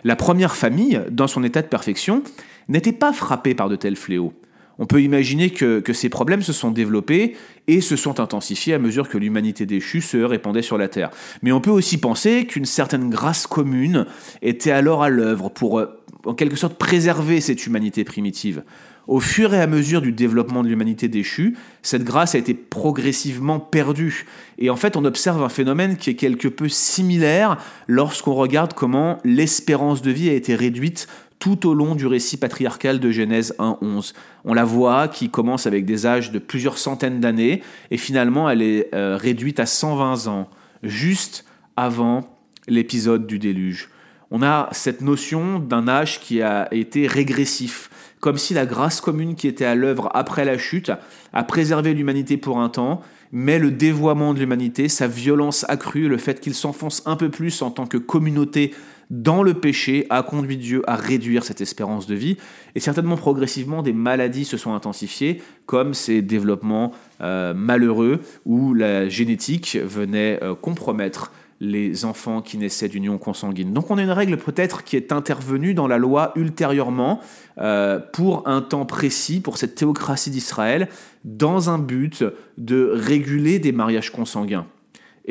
La 0.04 0.14
première 0.14 0.54
famille, 0.54 1.00
dans 1.10 1.26
son 1.26 1.42
état 1.42 1.60
de 1.60 1.66
perfection, 1.66 2.22
n'était 2.68 2.92
pas 2.92 3.12
frappée 3.12 3.54
par 3.54 3.68
de 3.68 3.76
tels 3.76 3.96
fléaux 3.96 4.32
on 4.78 4.86
peut 4.86 5.02
imaginer 5.02 5.50
que, 5.50 5.82
ces 5.92 6.08
problèmes 6.08 6.42
se 6.42 6.52
sont 6.52 6.70
développés 6.70 7.36
et 7.66 7.80
se 7.80 7.96
sont 7.96 8.20
intensifiés 8.20 8.74
à 8.74 8.78
mesure 8.78 9.08
que 9.08 9.18
l'humanité 9.18 9.66
déchue 9.66 10.00
se 10.00 10.18
répandait 10.18 10.62
sur 10.62 10.78
la 10.78 10.88
Terre. 10.88 11.10
Mais 11.42 11.52
on 11.52 11.60
peut 11.60 11.70
aussi 11.70 11.98
penser 11.98 12.46
qu'une 12.46 12.64
certaine 12.64 13.10
grâce 13.10 13.46
commune 13.46 14.06
était 14.42 14.70
alors 14.70 15.02
à 15.02 15.08
l'œuvre 15.08 15.48
pour, 15.48 15.80
euh, 15.80 15.86
en 16.24 16.34
quelque 16.34 16.56
sorte, 16.56 16.78
préserver 16.78 17.40
cette 17.40 17.66
humanité 17.66 18.04
primitive. 18.04 18.62
Au 19.08 19.20
fur 19.20 19.54
et 19.54 19.60
à 19.60 19.66
mesure 19.66 20.02
du 20.02 20.12
développement 20.12 20.62
de 20.62 20.68
l'humanité 20.68 21.08
déchue, 21.08 21.56
cette 21.82 22.04
grâce 22.04 22.34
a 22.34 22.38
été 22.38 22.52
progressivement 22.52 23.58
perdue. 23.58 24.26
Et 24.58 24.68
en 24.68 24.76
fait, 24.76 24.98
on 24.98 25.04
observe 25.06 25.42
un 25.42 25.48
phénomène 25.48 25.96
qui 25.96 26.10
est 26.10 26.14
quelque 26.14 26.46
peu 26.46 26.68
similaire 26.68 27.56
lorsqu'on 27.86 28.34
regarde 28.34 28.74
comment 28.74 29.18
l'espérance 29.24 30.02
de 30.02 30.10
vie 30.10 30.28
a 30.28 30.34
été 30.34 30.54
réduite 30.54 31.08
tout 31.38 31.68
au 31.68 31.74
long 31.74 31.94
du 31.94 32.06
récit 32.06 32.36
patriarcal 32.36 33.00
de 33.00 33.10
Genèse 33.10 33.54
1.11. 33.58 34.12
On 34.44 34.54
la 34.54 34.64
voit 34.64 35.08
qui 35.08 35.30
commence 35.30 35.66
avec 35.66 35.84
des 35.84 36.06
âges 36.06 36.32
de 36.32 36.38
plusieurs 36.38 36.78
centaines 36.78 37.20
d'années 37.20 37.62
et 37.90 37.96
finalement 37.96 38.50
elle 38.50 38.62
est 38.62 38.92
euh, 38.94 39.16
réduite 39.16 39.60
à 39.60 39.66
120 39.66 40.26
ans, 40.26 40.48
juste 40.82 41.44
avant 41.76 42.38
l'épisode 42.66 43.26
du 43.26 43.38
déluge. 43.38 43.88
On 44.30 44.42
a 44.42 44.68
cette 44.72 45.00
notion 45.00 45.58
d'un 45.58 45.88
âge 45.88 46.20
qui 46.20 46.42
a 46.42 46.68
été 46.72 47.06
régressif, 47.06 47.88
comme 48.20 48.36
si 48.36 48.52
la 48.52 48.66
grâce 48.66 49.00
commune 49.00 49.36
qui 49.36 49.48
était 49.48 49.64
à 49.64 49.74
l'œuvre 49.74 50.10
après 50.12 50.44
la 50.44 50.58
chute 50.58 50.92
a 51.32 51.44
préservé 51.44 51.94
l'humanité 51.94 52.36
pour 52.36 52.60
un 52.60 52.68
temps, 52.68 53.00
mais 53.32 53.58
le 53.58 53.70
dévoiement 53.70 54.34
de 54.34 54.40
l'humanité, 54.40 54.88
sa 54.88 55.06
violence 55.06 55.64
accrue, 55.68 56.08
le 56.08 56.18
fait 56.18 56.40
qu'il 56.40 56.54
s'enfonce 56.54 57.02
un 57.06 57.16
peu 57.16 57.30
plus 57.30 57.62
en 57.62 57.70
tant 57.70 57.86
que 57.86 57.96
communauté 57.96 58.74
dans 59.10 59.42
le 59.42 59.54
péché 59.54 60.06
a 60.10 60.22
conduit 60.22 60.56
Dieu 60.56 60.82
à 60.86 60.96
réduire 60.96 61.44
cette 61.44 61.60
espérance 61.60 62.06
de 62.06 62.14
vie. 62.14 62.36
Et 62.74 62.80
certainement 62.80 63.16
progressivement, 63.16 63.82
des 63.82 63.92
maladies 63.92 64.44
se 64.44 64.56
sont 64.56 64.74
intensifiées, 64.74 65.42
comme 65.66 65.94
ces 65.94 66.22
développements 66.22 66.92
euh, 67.20 67.54
malheureux 67.54 68.20
où 68.44 68.74
la 68.74 69.08
génétique 69.08 69.78
venait 69.82 70.38
euh, 70.42 70.54
compromettre 70.54 71.32
les 71.60 72.04
enfants 72.04 72.40
qui 72.40 72.56
naissaient 72.56 72.88
d'union 72.88 73.18
consanguine. 73.18 73.72
Donc 73.72 73.90
on 73.90 73.98
a 73.98 74.02
une 74.02 74.12
règle 74.12 74.36
peut-être 74.36 74.84
qui 74.84 74.94
est 74.94 75.10
intervenue 75.10 75.74
dans 75.74 75.88
la 75.88 75.98
loi 75.98 76.30
ultérieurement 76.36 77.20
euh, 77.58 77.98
pour 77.98 78.46
un 78.46 78.60
temps 78.60 78.86
précis, 78.86 79.40
pour 79.40 79.56
cette 79.56 79.74
théocratie 79.74 80.30
d'Israël, 80.30 80.88
dans 81.24 81.68
un 81.68 81.78
but 81.78 82.22
de 82.58 82.92
réguler 82.94 83.58
des 83.58 83.72
mariages 83.72 84.12
consanguins. 84.12 84.66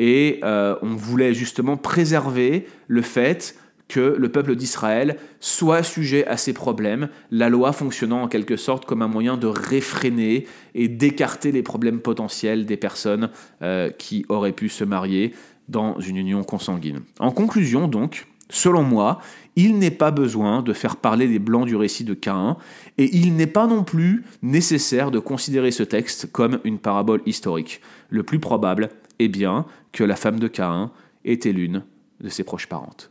Et 0.00 0.38
on 0.44 0.94
voulait 0.94 1.34
justement 1.34 1.76
préserver 1.76 2.68
le 2.86 3.02
fait 3.02 3.56
que 3.88 4.16
le 4.18 4.28
peuple 4.28 4.54
d'Israël 4.54 5.16
soit 5.40 5.82
sujet 5.82 6.26
à 6.26 6.36
ces 6.36 6.52
problèmes, 6.52 7.08
la 7.30 7.48
loi 7.48 7.72
fonctionnant 7.72 8.22
en 8.22 8.28
quelque 8.28 8.56
sorte 8.56 8.84
comme 8.84 9.02
un 9.02 9.08
moyen 9.08 9.36
de 9.36 9.46
réfréner 9.46 10.46
et 10.74 10.88
d'écarter 10.88 11.52
les 11.52 11.62
problèmes 11.62 12.00
potentiels 12.00 12.66
des 12.66 12.76
personnes 12.76 13.30
euh, 13.62 13.90
qui 13.90 14.26
auraient 14.28 14.52
pu 14.52 14.68
se 14.68 14.84
marier 14.84 15.32
dans 15.68 15.98
une 16.00 16.16
union 16.16 16.44
consanguine. 16.44 17.00
En 17.18 17.30
conclusion 17.30 17.88
donc, 17.88 18.26
selon 18.50 18.82
moi, 18.82 19.20
il 19.56 19.78
n'est 19.78 19.90
pas 19.90 20.10
besoin 20.10 20.62
de 20.62 20.72
faire 20.72 20.96
parler 20.96 21.26
les 21.26 21.38
blancs 21.38 21.66
du 21.66 21.76
récit 21.76 22.04
de 22.04 22.14
Caïn, 22.14 22.56
et 22.96 23.14
il 23.16 23.34
n'est 23.34 23.46
pas 23.46 23.66
non 23.66 23.84
plus 23.84 24.24
nécessaire 24.42 25.10
de 25.10 25.18
considérer 25.18 25.70
ce 25.70 25.82
texte 25.82 26.30
comme 26.30 26.60
une 26.64 26.78
parabole 26.78 27.22
historique. 27.26 27.80
Le 28.08 28.22
plus 28.22 28.38
probable 28.38 28.90
est 29.18 29.28
bien 29.28 29.66
que 29.92 30.04
la 30.04 30.16
femme 30.16 30.38
de 30.38 30.48
Caïn 30.48 30.90
était 31.24 31.52
l'une 31.52 31.82
de 32.20 32.28
ses 32.28 32.44
proches 32.44 32.68
parentes. 32.68 33.10